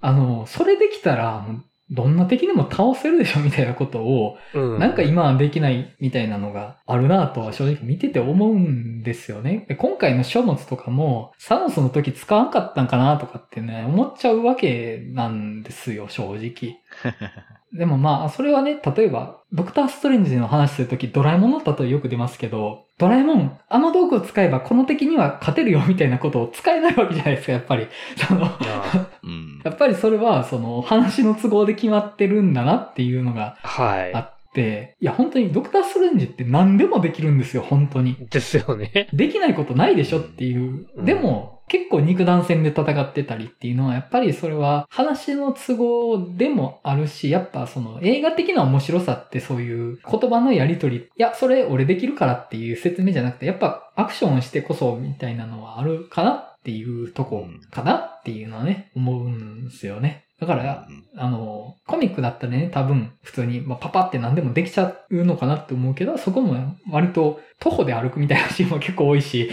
[0.00, 1.46] あの、それできたら、
[1.88, 4.78] どんな敵でも倒せるでしょ、みたいなことを、うん。
[4.80, 9.64] なんか今はできないみたいなのがあるなとは正直見てて思うんですよね。
[9.68, 16.80] で今回の書物とかも、サノスの時使わんかったんかなとかってね、思っちゃうわけなんですよ、正直。
[17.72, 27.88] でもまあ、それはね、例えば、ドクターストレンジの話するとき、ドラえもんの例えよく出ますけど、ドラえもん、あの道具を使えばこの敵には勝てるよみたいなことを使えないわけじゃないですか、やっぱり。
[28.16, 29.60] その、あうん。
[29.64, 34.14] やっぱりそれは、その、話の都合で決まってるんだなっていうのがはい。
[34.14, 38.16] あって、いや、本当にドクターストレンジって何でもできるんですよ、本当に。
[38.30, 39.08] ですよね。
[39.12, 40.86] できないことないでしょっていう。
[40.96, 60.26] うんでも、結構肉弾戦で戦ってたりっていうのは、やっぱりそれは話の都合でもあるし、やっぱその映画的な面白さってそういう言葉のやりとり、いや、それ俺できるからっていう説明じゃなくて、やっぱアクションをしてこそみたいなのはあるかなっていうとこかなっていうのはね、思うんですよね。
[60.40, 69.50] だから、うんあの、コミックだったらね、多分普通に、まあ、パパって何でもできちゃうのかなって思うけど、そこも割と徒歩で歩くみたいなシーンも結構多いし、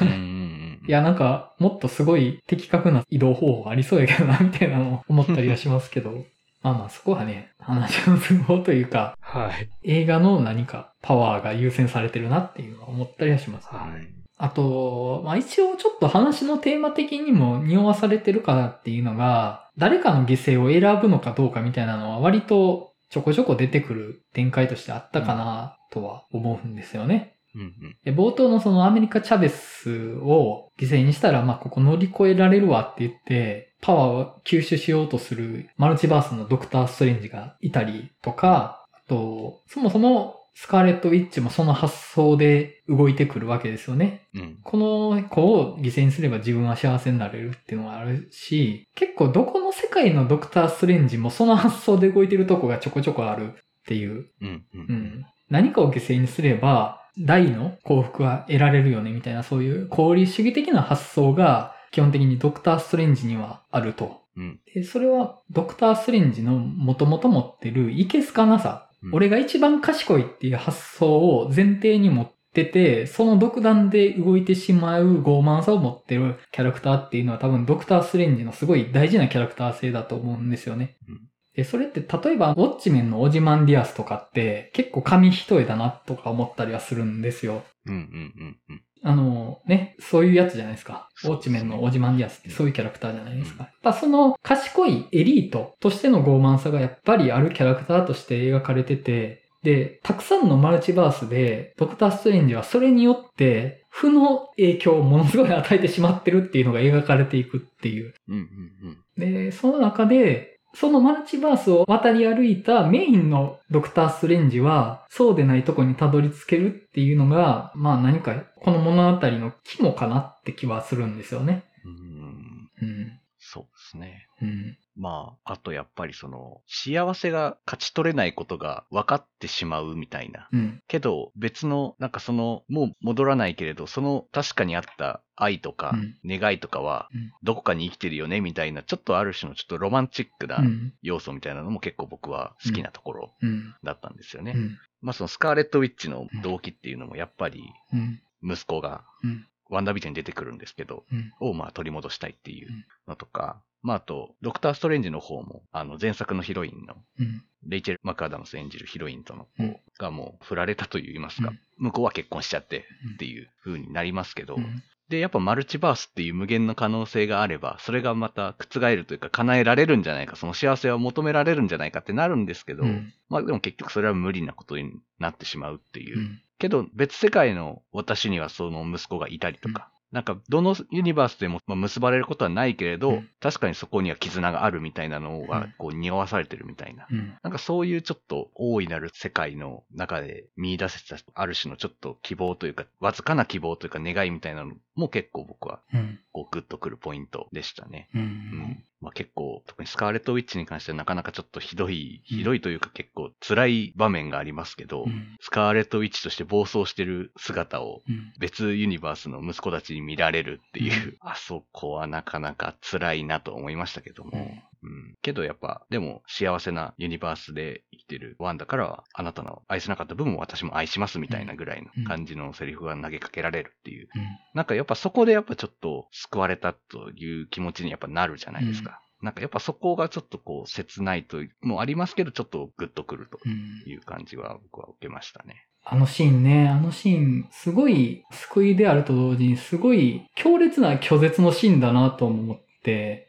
[0.00, 0.41] うん
[0.86, 6.12] いや、なんか、もっとすごい的確な移動方法ありそうやけどな、みたいなのを思ったりはしますけど、
[6.62, 9.68] まあまあそこはね、話の都合というか、はい。
[9.82, 13.68] 映画の何かパワーが優先されてるなっていうのは思ったりはします。
[13.68, 14.22] はい。
[14.38, 27.36] あと、まあ一応ちょっと話のテーマ的にも匂わされてるかなっていうのが、誰かの犠牲を選ぶのかどうかみたいなのは割とちょこちょこ出てくる展開としてあったかなとは思うんですよね。
[27.54, 27.96] うんうん。
[28.04, 44.22] で冒頭のそのアメリカ・チャベスを犠牲にしたら、まあここ乗り越えられるわって言って、パワーを吸収しようとするマルチバースのドクター・ストレンジがいたりとか、あと、そもそもスカーレット・ウィッチもその発想で動いてくるわけですよね。
[44.34, 44.58] うん。
[44.62, 53.56] この子を犠牲にすれば自分は幸せになれるっていうのがあるし、結構どこの世界のドクター・ストレンジもその発想で動いてるとこがちょこちょこあるっ
[53.86, 54.64] ていううんう。
[54.74, 55.26] うんん。
[55.48, 64.22] 何かを犠牲にすれば、大の幸福は得られるよね、みたいな、そういう功利主義的な発想が、基本的にドクター・ストレンジにはあると。
[64.36, 64.60] うん。
[64.74, 68.88] で、それは、ドクター・ストレンジの元々持ってるいけすかなさ。
[68.88, 80.98] うん俺が一番賢いっていう発想を前提に持ってて、その独断で動いてしまう傲慢さを持ってるキャラクターっていうのは多分ドクター・ストレンジのすごい大事なキャラクター性だと思うんですよね。
[81.08, 87.62] うんで、それって例えば、ウォッチメンのオジマンディアスとかって結構紙一重だなとか思ったりはするんですよ。
[87.86, 88.82] うんうんうんうん。
[89.04, 91.08] あのね、そういうやつじゃないですか。
[91.24, 93.64] ウォッチメンのオジマンディアスってそういうキャラクターじゃないですか。
[93.64, 108.14] やっぱその賢いエリートとしての傲慢さがやっぱりあるキャラクターとして描かれてて、で、たくさんのマルチバースで、ドクター・ストレンジはそれによって、負の影響をものすごい与えてしまってるっていうのが描かれていくっていう。
[108.28, 121.64] うんうんで、その中で、そのマルチバースを渡り歩いたメインのドクター・ストレンジは、そうでないとこにたどり着けるっていうのが、まあ何かこの物語の肝かなって気はするんですよね。
[121.84, 121.92] うん。
[121.92, 122.88] うん。
[122.88, 123.20] うん。
[123.38, 124.26] そうですね。
[124.40, 124.76] うん。
[124.94, 130.48] まあ、あとやっぱりその、幸せが勝ち取れないことが分かってしまうみたいな。
[130.52, 130.82] うん。
[130.86, 140.92] けど、別の、なんかその、もう戻らないけれど、その確かにあった愛とかうん願いとかはうん、どこかに生きてるよね、みたいな、ちょっとある種のちょっとロマンチックなうん。
[141.02, 143.74] 要素みたいなのも結構僕は好きなところうん。
[143.82, 144.52] だったんですよね。
[144.54, 144.78] うん。
[145.00, 147.62] まあそのスカーレット・ウィッチの動機っていうのもやっぱり
[147.92, 148.20] うん。
[148.42, 149.46] 息子がうん。
[149.70, 151.32] ワンダービジョンに出てくるんですけど、うん。
[151.40, 152.68] をまあ取り戻したいっていう
[153.08, 157.44] のとか、まああと、ドクター・ストレンジの方も、あの前作のヒロインのうん。
[157.64, 164.82] レイチェル・マクアダムス演じるヒロインとのうん子がもう振られたと言いますか、うん向こうは結婚しちゃってっていう風になりますけど、うん。
[165.08, 173.12] で、やっぱマルチバースっていう無限の可能性があれば、それがまた覆るというか叶えられるんじゃないか、その幸せを求められるんじゃないかってなるんですけど、うん。
[173.28, 176.18] まあでも結局それは無理なことになってしまうっていう。
[176.18, 176.40] うん。
[176.58, 187.08] けど別世界の私にはその息子がいたりとか、なんかどのユニバースでもまあ結ばれることはないけれど、うん確かにそこには絆があるみたいなのうんがこう匂わされてるみたいな。
[187.10, 187.34] うん。
[187.42, 196.20] なんかそういうちょっと大いなる世界の中で見出せたある種のちょっと希望というか、わずかな希望というか願いみたいなのも結構僕はうん。
[196.30, 198.08] こうグッとくるポイントでしたね。
[198.14, 198.18] う。
[198.18, 198.84] うんん。
[199.02, 205.36] まあ結構、特にスカーレット・ウィッチに関してはなかなかちょっとひどい、ひどいというか結構辛い場面がありますけど、うん。
[205.40, 208.32] スカーレット・ウィッチとして暴走してる姿をうん。
[208.38, 214.62] 別ユニバースの息子たちに見られるっていう、あそこはなかなか辛いなと思いましたけども。
[214.82, 215.14] うん。
[215.22, 224.08] けどやっぱ、でも幸せなユニバースで生きてるワンダからは、あなたの愛せなかった部分を私も愛しますみたいなぐらいの感じのセリフが投げかけられるっていう。
[224.54, 229.00] なんかやっぱそこでやっぱちょっと救われたという気持ちにやっぱなるじゃないですか。
[229.22, 233.88] なんかやっぱそこがちょっとこう切ないともありますけど、ちょっとグッとくるとうん。
[233.90, 235.66] いう感じは僕は受けましたね。
[235.84, 242.62] あのシーンね、あのシーン、すごい救いであると同時に、すごい強烈な拒絶のシーンだなと思って、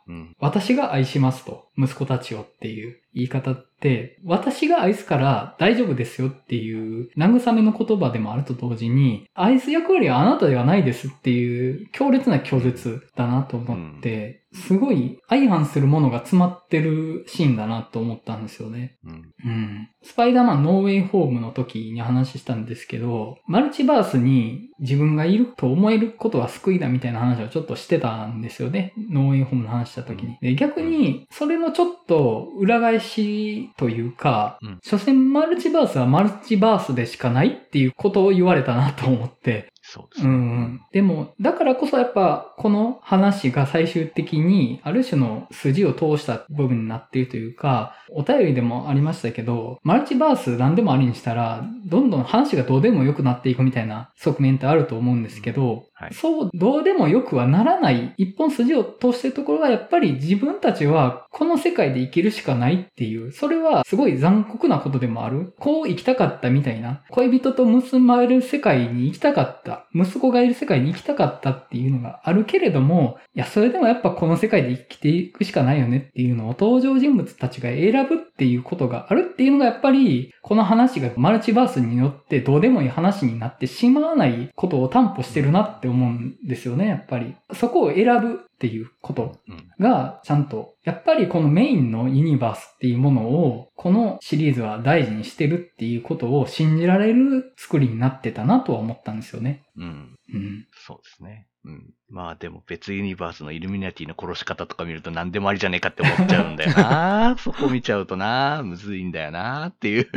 [0.07, 0.35] うん。
[0.39, 18.97] 私が愛しますと、息子たちをっていう言い方って、私が愛すから大丈夫ですよっていう慰めの言葉でもあると同時に、愛す役割はあなたではないですっていう強烈な拒絶だなと思って、すごい相反するものが詰まってるシーンだなと思ったんですよね。
[19.03, 19.31] うん。
[19.45, 19.89] うん。
[20.03, 28.93] スパイダーマンノーウェイホームの時に話したんですけど、マルチバースに自分がいると思えることは救いだみたいな話をちょっとしてたんですよね。
[29.09, 30.37] ノーウェイホームの話した時に。
[30.41, 34.79] で逆に、それのちょっと裏返しというか、うん。
[34.83, 40.29] 所詮マルチバースはマルチバースでしかないっていうことを言われたなと思って、そうですね。
[40.29, 40.81] うんうん。
[40.93, 56.13] でも、だからこそやっぱ、この話が最終的に、ある種の筋を通した部分になっているというか、お便りでもありましたけど、マルチバース何でもありにしたら、どんどん話がどうでも良くなっていくみたいな側面ってあると思うんですけど、はい。
[56.13, 65.53] そう、どうでもよくはならない、一本筋を通してるところは、やっぱり自分たちは、この世界で生きるしかないっていう、それはすごい残酷なことでもある。
[65.59, 69.72] こう生きたかったみたいな、恋人と結ばれる世界に行きたかった。
[69.73, 69.87] か。
[69.93, 87.35] 息子がいる世界に行きたかったっていうのがあるけれども、いや、それでもやっぱこの世界で生きていくしかないよねっていうのを登場人物たちが選ぶっていうことがあるっていうのがやっぱり、この話がマルチバースによってどうでもいい話になってしまわないことを担保してるなって思うんですよね、やっぱり。
[87.53, 89.69] そこを選ぶっていうことうん。
[89.77, 99.63] が、ちゃんと、やっぱりこのメインのユニバースっていうものを、このシリーズは大事にしてるっていうことを信じられる作りになってたなとは思ったんですよね。
[99.75, 100.15] うん。
[100.33, 100.65] うん。
[100.85, 101.47] そうですね。
[101.65, 101.93] うん。
[102.09, 110.03] まあでも別ユニバースのイルミナティの殺し方とか見ると何でもありじゃねえかって思っちゃうんだよな そこ見ちゃうとなむずいんだよなっていう。
[110.03, 110.07] い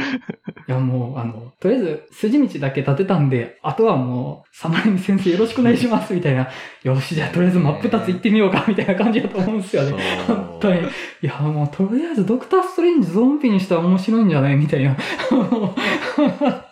[0.66, 6.48] やもう、あの、とりあえず筋道だけ立てたんで、あとはもう、サマリミ先生よろしくお願いしますみたいな、
[6.82, 9.92] よし、じゃあとりあえず真っ二つ行ってみようかみたいな感じだと思うんですよね。
[10.26, 10.80] 本当に。
[10.80, 10.82] い
[11.22, 14.56] や、もう、とりあえずドクターストレンジゾンビにしたら面白いんじゃない？
[14.56, 14.96] みたいな。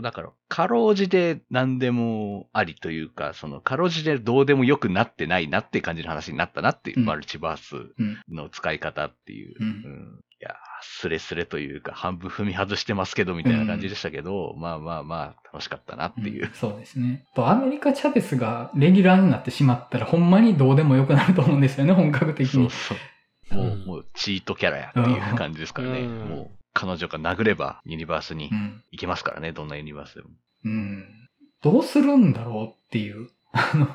[0.00, 8.18] だから、かろうじて何でもありというか、その、かろうじてどうでもよくなってないなって感じの話になったなっていう、うんマルチバースうん。
[8.28, 9.54] の使い方っていう。
[9.60, 16.46] うんうんいやー、スレスレというか、半分踏み外してますけど、みたいな感じでしたけど、まあまあまあ、楽しかったなっていう。
[16.46, 17.24] んそうですね。
[17.34, 22.70] と、アメリカ・チャベスがレギュラーになってしまったら、ほんまにどうでもよくなると思うんですよね、本格的に。
[22.70, 23.54] そうそう。
[23.54, 26.00] もう、うんもう、チートキャラやっていう感じですからね。
[26.00, 28.82] うんもう、彼女が殴れば、ユニバースにうん。
[28.92, 30.28] 行けますからね、どんなユニバースでも。
[30.64, 31.28] うん。
[31.62, 33.88] どうするんだろうっていう、あの、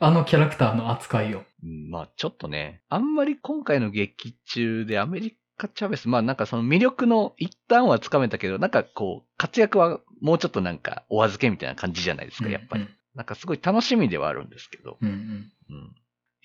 [0.00, 1.44] あのキャラクターの扱いを。
[1.62, 12.88] うんまあ、ちょっとね、あんまり今回の劇中でアメリカ・チャベス、まあなんかその魅力の一端はつかめたけど、なんかこう、活躍はもうちょっとなんかお預けみたいな感じじゃないですか、やっぱり。
[13.14, 15.08] なんかすごい楽しみではあるんですけど、うん。
[15.08, 15.94] うんうん。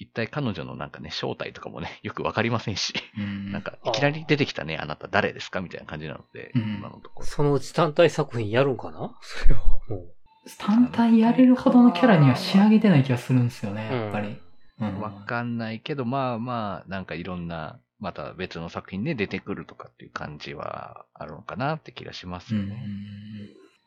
[0.02, 3.24] 一体彼女のなんかね、正体とかもね、 よくわかりませんし、うん。
[3.24, 3.52] うん。
[3.52, 7.26] なんか、いきなり出てきたね、あなた誰ですかみたいな感じなので、うん今のところ。
[7.28, 9.16] そのうち単体作品やるんかな？
[9.22, 9.62] それは。
[9.90, 10.14] もう。
[10.58, 14.42] 単体やれるほどのキャラには仕上げてない気がするんですよね、やっぱり。
[14.80, 15.00] うん。
[15.00, 22.84] わかんないけど、まあまあ、なんかいろんな、また別の作品で出てくるとかっていう感じはあるのかなって気がしますよね。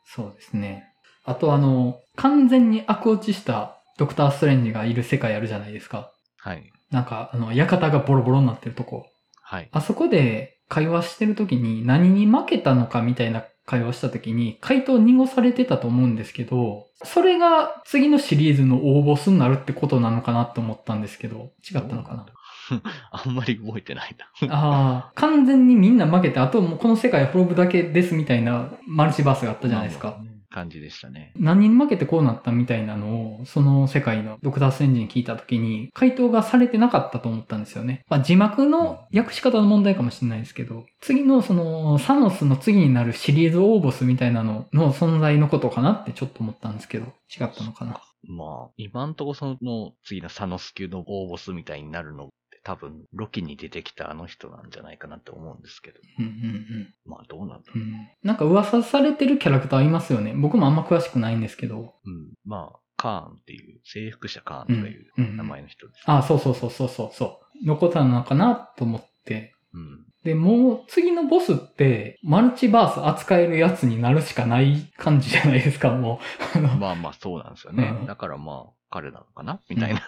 [0.04, 0.94] そうですね。
[1.24, 6.12] あとあの、完全に悪落ちしたドクター・ストレンジがいる世界あるじゃないですか。
[6.38, 6.72] はい。
[6.90, 9.06] なんか、あの、館がボロボロになってるとこ。
[9.42, 9.68] はい。
[9.72, 22.26] あそこで会話してる時に何に負けたのかみたいな会話した時に回答濁されてたと思うんですけど、それが次のシリーズの大ボスになるってことなのかなと思ったんですけど、違ったのかな？
[23.10, 24.16] あんまり覚えてない
[24.48, 24.48] な。
[24.54, 30.18] ああ、完全にみんな負けて、あともうこの世界滅ぶだけですみたいなマルチバースがあったじゃないですか。
[30.54, 31.32] 感じでしたね。
[31.36, 38.04] 何に負けてこうなったみたいなのを、その世界のドクターストレンジに聞いたときに、回答がされてなかったと思ったんですよね。
[38.08, 48.00] まあ字幕の訳し方の問題かもしれないですけど、次のその、サノスの次になるシリーズ大ボスみたいなのの存在のことかなってちょっと思ったんですけど、違ったのかな。
[48.26, 52.30] まあ、今んとこその次のサノス級の大ボスみたいになるの
[52.64, 56.00] 多分、ロキに出てきたあの人なんじゃないかなって思うんですけど。
[56.18, 56.34] うんうんう
[56.80, 56.94] ん。
[57.04, 57.78] まあ、どうなんだろう。
[57.78, 60.32] うん、なんか噂されてるキャラクターいますよね。
[60.34, 61.94] 僕もあんま詳しくないんですけど。
[62.04, 62.32] うん。
[62.46, 66.02] まあ、カーンっていう、征服者カーンとかいううんうん名前の人です。
[66.06, 67.66] あ、そうそうそうそうそうそう。
[67.66, 69.54] 残ったのかなと思って。
[69.74, 70.06] うん。
[70.24, 76.18] で、もう次のボスって、マルチバース扱えるやつになるしかない感じじゃないですか、も
[76.56, 76.60] う。
[76.60, 77.94] まあまあ、そうなんですよね。
[78.00, 79.60] うんだからまあ、彼なのかな？
[79.68, 80.00] みたいな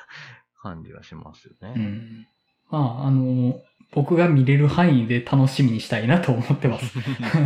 [0.63, 1.75] 感じはしますよね。
[1.77, 2.27] うん。
[2.71, 3.61] まあ、あの、
[3.93, 6.93] 僕が見れる範囲で楽しみにしたいなと思ってます。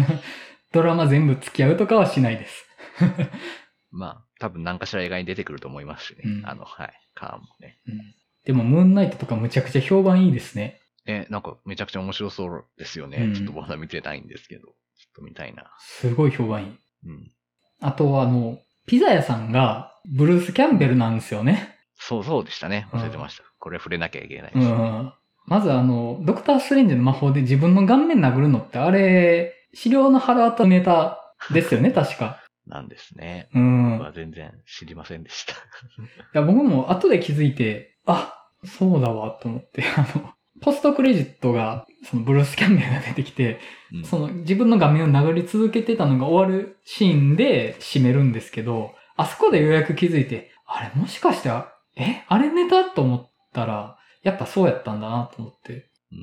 [0.72, 2.66] ドラマ全部付き合うとかはしないです。
[3.90, 6.22] まあ、多分何かしら映画に出てくると思いますしね。
[6.24, 6.92] うんあの、はい。
[7.14, 7.78] カーンもね。
[7.86, 10.80] うんでも、ムーンナイトとかむちゃくちゃ評判いいですね。
[11.06, 13.18] え、なんかめちゃくちゃ面白そうですよね。
[13.18, 14.62] うんちょっとまだ見てないんですけど。
[14.62, 15.70] ちょっと見たいな。
[15.78, 16.78] すごい評判いい。
[17.06, 17.32] うん。
[17.80, 21.76] あと、あの、ピザ屋さんがブルース・キャンベルなんですよね。
[21.96, 22.88] そうそうでしたね。
[22.92, 23.44] 忘れてました。
[23.60, 24.62] これ触れなきゃいけないでう。
[24.64, 25.12] ん。
[25.46, 32.40] まずあの、ドクター・ストレンジの魔法で自分の顔面殴るのってあれ、資料の腹当たネタですよね、 確か。
[32.66, 33.48] なんですね。
[33.54, 33.92] うん。
[33.98, 35.54] 僕は全然知りませんでした。
[35.54, 35.56] い
[36.34, 38.34] や、僕も後で気づいて、あ、
[38.64, 40.30] そうだわ、と思って、あの、
[40.60, 43.60] ポストクレジットが、そのブルース・キャンベルが出てきて、
[43.92, 51.50] うんその自分の画面を殴り続けてたのが終わるシーンで締めるんですけど、あそこでようやく気づいて、あれもしかして、
[51.96, 52.84] えあれネタ？
[52.84, 55.90] と思ったら、やっぱそうやったんだなと思って。
[56.12, 56.18] うん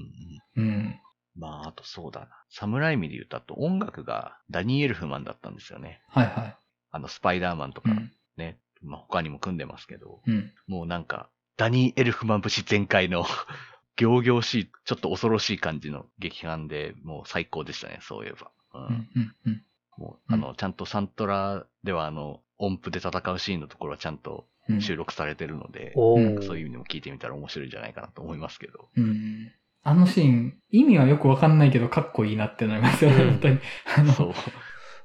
[0.56, 1.00] うんうん。
[1.36, 2.28] まあ、あとそうだな。
[2.50, 6.02] サムライミで言うと、あと音楽がダニー・エルフマンだったんですよね。
[6.10, 6.58] はいは
[6.92, 7.84] あの、スパイダーマンとい。
[7.92, 8.12] うかん。
[8.38, 8.60] ね。
[8.82, 10.52] まあ、他にも組んでますけど、うん。
[10.68, 13.26] もうなんか、ダニー・エルフマン節全開の、
[13.98, 18.52] 行々しい、ちょっと恐ろしい感じの劇伴で、もう最高でしたね、そういえば。
[18.74, 19.10] ううんん。
[19.16, 19.36] うん。
[19.46, 19.66] うん。
[19.98, 28.90] もう、あの、ちゃんとサントラではあの、音符で戦うシーンのところはちゃんとうん収録されてるので、おうんーそういう意味でも聞いてみたら面白いんじゃないかなと思いますけど。
[28.96, 29.52] うん。
[29.84, 33.60] あのシーン、意味はよくわかんないけど、かっこいいなってなりますよね、うん本当に。
[33.98, 34.34] あの、そう。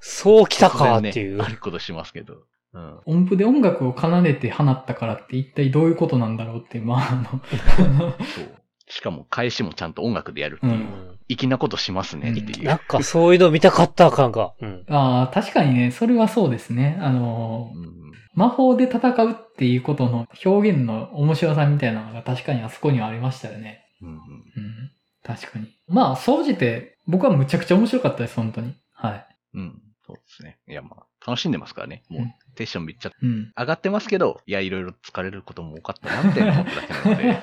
[0.01, 1.37] そう来たかっていう。
[1.39, 2.35] ねあることしますけど。
[2.75, 3.01] うん。
[3.07, 8.62] 音符で音楽を奏でて放ったからって一体どういうことなんだろうって、まあ、あの、 そう。
[8.93, 12.65] しかも、返しもちゃんと音楽でやるっていうう、ん粋なことしますねっていう。
[12.65, 14.53] なんかそういうの見たかった感が。
[14.61, 14.85] うん。
[14.91, 16.99] ああ、確かにね、それはそうですね。
[17.01, 18.03] あの、うん
[18.35, 23.85] 魔法で戦うっていうことの表現の面白さみたいなのが確かにあそこにはありましたよね。
[24.01, 24.91] うんうんうん。
[25.23, 25.69] 確かに。
[25.87, 28.75] まあ、総じて、僕はむちゃくちゃ面白かったです、本当に。
[28.95, 29.27] はい。
[29.55, 29.83] うん。
[30.07, 30.59] そうですね。
[30.67, 32.03] いや、まあ、楽しんでますからね。
[32.09, 33.53] もううん、テンションめっちゃうん。
[33.57, 37.43] 上がってますけど、いや、いろいろ疲れることも多かったなって思っただけなので、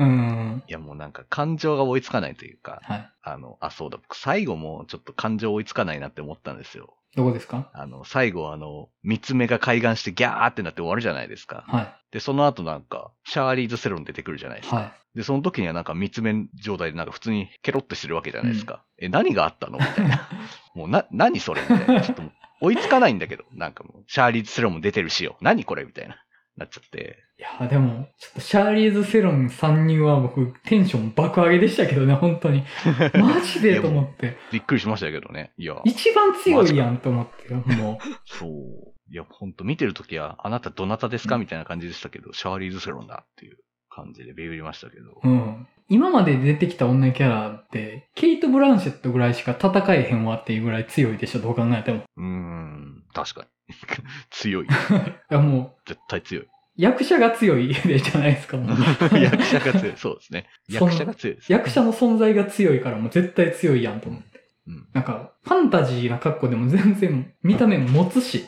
[0.00, 0.62] うん。
[0.66, 3.10] いや、もうなんか感情が追いつかないというか、はい。
[3.22, 6.94] あの、あ、そうだ、僕最後もちょっと感情追いつかないなって思ったんですよ。
[7.16, 7.70] どこですか？
[7.74, 11.64] あの、最後あの、三つ目が海岸してギャーってなって終わるじゃないですか。
[11.66, 14.68] はで、その後なんか、シャーリーズ・セロン出てくるじゃないでい。
[14.68, 14.76] すか。
[14.76, 14.92] はい。
[15.16, 18.84] で、その時にはなんか三つ目状態でなんか普通にケロッとしてるわけじゃないですか。
[18.96, 19.78] え、何があったの？
[19.78, 20.28] みたいな。
[20.76, 21.62] もうな、何それ？
[21.62, 22.00] みたいな。
[22.00, 22.22] ちょっと
[22.60, 25.36] 追いつかないんだけど、なんかもう、シャーリーズ・セロンも出てるしよ。
[25.40, 25.84] 何これ？
[25.84, 26.16] みたいな。
[26.60, 27.18] なっちゃって。
[27.38, 32.64] いや、でも、ちょっとシャーリーズ・セロン参入は僕、テンション爆上げでしたけどね、本当に。
[33.18, 34.36] マジでと思って。
[34.52, 35.52] びっくりしましたけどね。
[35.56, 38.50] いや、一番強いやんと思って、もそう。
[39.12, 41.38] いや、ほんと見てるときは、あなたどなたですか？
[41.38, 43.56] みたいな感じでしたけど、シャーリーズ・セロンだっていう
[43.90, 45.20] 感じでビビりましたけど。
[45.22, 45.28] う。
[45.28, 45.66] うん。
[45.88, 52.04] 今まで出てきた女キャラって、ケイト・ブランシェットぐらいしか戦えへんわっていうぐらい強いでしょ、どう考えても。
[52.16, 53.74] うーん、確かに。
[54.30, 54.66] 強い。
[54.66, 54.68] い
[55.28, 56.46] や、もう、絶対強い。
[56.76, 58.76] 役者が強いでじゃないですか、もう。
[59.18, 59.96] 役者が強い。
[59.96, 60.46] そうですね。
[60.68, 61.52] 役者が強いです。
[61.52, 64.28] 役者の存在が強いからもう絶対強いやんと思って。
[64.68, 64.88] うん。
[64.92, 68.46] なんか、ファンタジーな格好でも全然見た目持つし、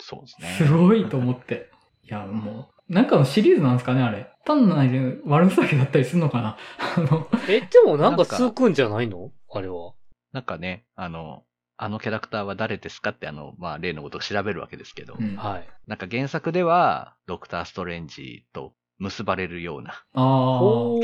[0.00, 0.48] そうですね。
[0.66, 1.70] すごいと思って。
[2.02, 4.30] いや、もう、なんかのシリーズなんですかね、あれ。
[4.44, 6.56] 単なる悪ふざけだったりするのかな
[6.96, 9.30] あの、え、でもなんか続くんじゃないの？
[9.52, 9.92] あれは。
[10.32, 11.44] なんかね、あの、
[11.76, 15.68] あのキャラクターは誰ですかってあの、まあ、例のことを調べるわけですけど、うん、あはい。
[15.86, 20.18] なんか原作では、ドクター・ストレンジと結ばれるようなキ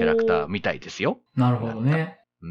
[0.03, 1.21] ャラクターみたいですよ。
[1.37, 2.19] なるほどね。
[2.43, 2.51] うー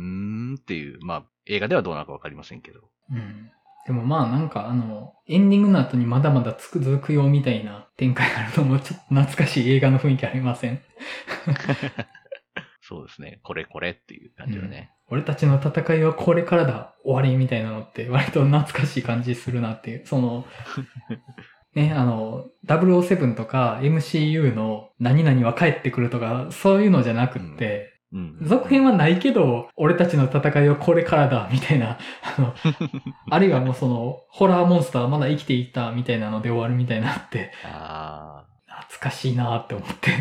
[0.53, 2.79] んっていう、まあ、映画ではどうなるかわかりませんけど。
[3.11, 3.51] うん。
[3.85, 10.81] でもまあなんかあの、エンディングの後にまだまだ続くよみたいな展開があるのもちょっと懐かしい映画の雰囲気ありません？
[12.81, 13.39] そうですね。
[13.43, 14.91] これこれっていう感じはね。
[15.07, 20.05] 俺たちの戦いはこれからだ、終わりみたいなのって割と懐かしい感じするなっていう。
[20.05, 20.45] その、
[21.75, 28.37] ね、あの、007とか MCU の何々は帰ってくるとか、そういうのじゃなくって、うん。
[28.41, 32.53] 続編はないけど、俺たちの戦いはこれからだ、みたいな、あの、
[33.29, 40.11] あるいはもうその、ホラーモンスターはまだ生きていた、みたいなので終わるみたいなって、あ懐かしいなって思って。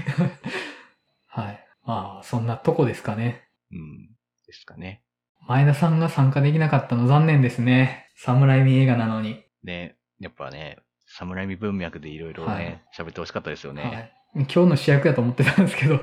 [1.26, 1.66] はい。
[1.85, 3.49] まあ、そんなとこですかね。
[3.72, 4.09] ーうん。
[4.47, 5.03] ですかね。
[5.47, 8.11] 前田さんが参加できなかったの残念ですね。
[8.16, 9.45] 侍味映画なのに。
[9.62, 13.82] ね、やっぱね、侍味文脈でいろいろはいね、喋、ってほしかったですよね。
[13.82, 14.12] はい。
[14.35, 16.01] 今日の主役だと思ってたんですけど、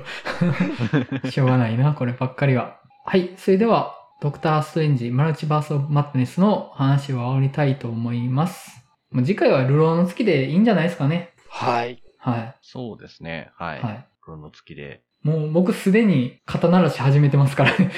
[1.30, 2.78] しょうがないな、こればっかりは。
[3.04, 3.30] はい。
[3.36, 8.82] それでは、ドクター・ストレンジ・マルチバース・オブ・マットネスの話を終わりたいと思います。
[9.10, 11.34] もう次回はルローの月でいいんじゃないですかね。
[11.50, 12.02] はい。
[12.18, 13.50] はそうですね。
[13.56, 13.80] はい。
[13.80, 13.82] い。
[13.82, 14.06] はい。
[14.22, 15.02] 黒の月で。
[15.22, 17.90] もう僕すでに肩慣らし始めてますからね。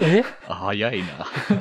[0.00, 1.06] えあ、早いな。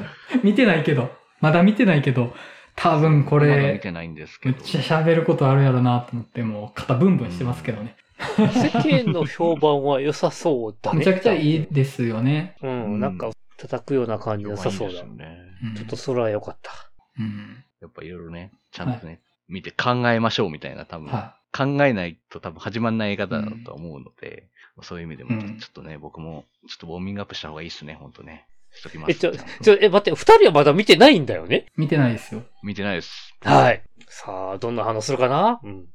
[0.44, 2.34] 見てないけど、まだ見てないけど、
[2.78, 4.56] 多分こまだ見れ、てないんですけど。
[4.56, 7.98] めっちゃ喋ることあるやろなと思って、もう肩ブンブンしてますけどね。
[8.38, 8.70] 世
[9.04, 11.00] 間の評判は良さそうだね。
[11.00, 12.56] めちゃくちゃいいですよね。
[12.62, 15.04] うん、なんか叩くような感じ良さそうだ。
[15.04, 15.44] ね。
[15.64, 16.72] うんちょっとそれは良かった。
[17.20, 17.64] うん。
[17.82, 24.48] やっぱいろいろね、ちゃんとね、見て考えましょうみたいな多分、は考えないと多分始まんない映画だと思うので、
[24.84, 28.46] そういう意味でもうんちょっとね、僕もちょっとウォーミングアップした方がいいっすね、ほんとね。
[28.78, 29.12] しときます。
[29.12, 31.66] え、ちょ、ちょ、え、待って、二人はまだ見てないんだよね？
[31.78, 31.82] い。
[31.82, 32.44] 見てないですよ。
[32.64, 33.36] 見てないです。
[33.42, 33.84] はい。
[34.08, 35.60] さあ、どんな話するかな？
[35.64, 35.70] うん。
[35.72, 35.86] うん。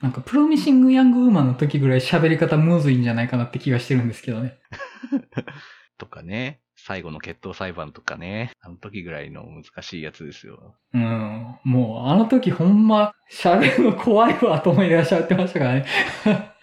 [0.00, 4.58] なんか、プロミシング・ヤング・ウーマンの時ぐらい喋り方むずいんじゃないかなって気がしてるんですけどね。
[5.98, 10.76] とかね、最後の決闘裁判とかね、あの時ぐらいの難しいやつですよ。
[10.92, 11.56] うん。
[11.64, 15.86] もう、あの時ほんま、喋るの怖いわと思いながら喋ってましたからね。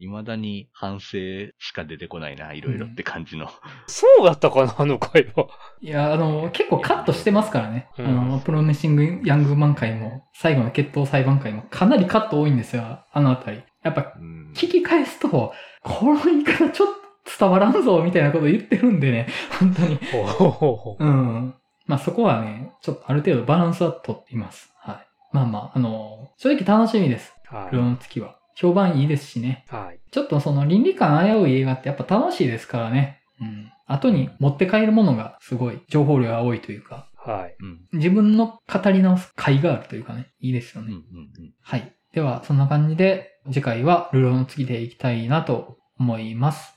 [0.00, 1.18] 未だに反省
[1.58, 3.48] しか出てこないな、いろいろって感じの。
[3.86, 5.48] そうだったかなあの回は。
[5.80, 7.88] いや、あの、結構カットしてますからね。
[7.98, 13.62] うんあの、プロミシング・ヤング・マン会も、最後の決闘裁判会も、かなりカット多いんですよ、あのあたり。
[13.82, 16.98] やっぱ、うん聞き返すと、この言い方ちょっと
[17.38, 19.28] 伝わらんぞみたいなこと言ってるんでね、
[19.58, 19.96] 本当に。
[20.10, 21.04] ほうほうほうほう。
[21.04, 21.54] うん。
[21.86, 24.72] まあそこはね、ちょっとある程度バランスはとっています。
[24.78, 25.06] はい。
[25.32, 27.34] まあまあ、あの正直楽しみです。
[27.46, 28.37] はルオの月は。
[28.58, 29.64] 評判いいですしね。
[29.70, 29.74] い。
[29.74, 30.00] はい。
[30.10, 33.22] ちょっとその倫理観危うい映画ってやっぱ楽しいですからね。
[33.40, 33.72] うん。
[33.86, 37.56] 後に持って帰るものがすごい情報量が多いというか、はい。
[37.60, 37.80] うん。
[37.92, 40.88] 自分の語り直す甲斐があるというかね、いいですよね。
[40.88, 40.94] うん。
[40.94, 41.02] うん。
[41.02, 41.52] うん。
[41.60, 41.94] はい。
[42.12, 46.74] では、そんな感じで、次回はルローの次でいきたいなと思います。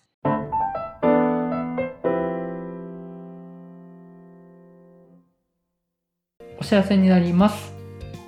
[6.59, 7.80] お知らせになります。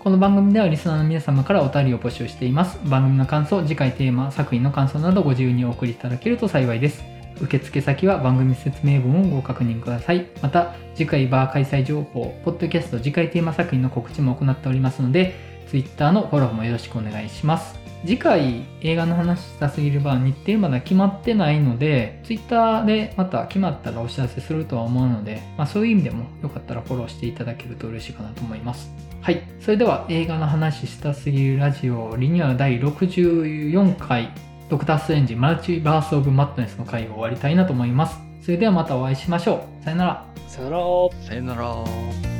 [0.04, 2.78] この番組ではリスナーの皆様からお便りを募集しています。
[2.84, 7.06] 番組の感想、次回テーマ、作品の感想などご自由にお送りいただけると幸いです。
[7.39, 10.28] 受付先は番組説明文をご確認ください。
[10.41, 15.36] また、次回バー開催情報、ポッドキャスト次回テーマ作品の告知も行っておりますので、
[15.70, 17.80] Twitter のフォローもよろしくお願いします。
[18.06, 29.12] 次回映画の話したすぎるバー日程まだ決まってないので、Twitter でまた決まったらお知らせするとは思うので、まあそういう意味でもよかったらフォローしていただけると嬉しいかなと思います。
[29.24, 29.41] はい。
[29.61, 34.34] それでは映画の話したすぎるラジオリニューアル第64回
[34.67, 38.17] ドクターストレンジマルチバースオブマットネスの回を終わりたいなと思います。
[38.41, 39.84] それではまたお会いしましょう。
[39.86, 40.26] さよなら。
[40.49, 41.26] さよなら。
[41.26, 42.32] さよなら。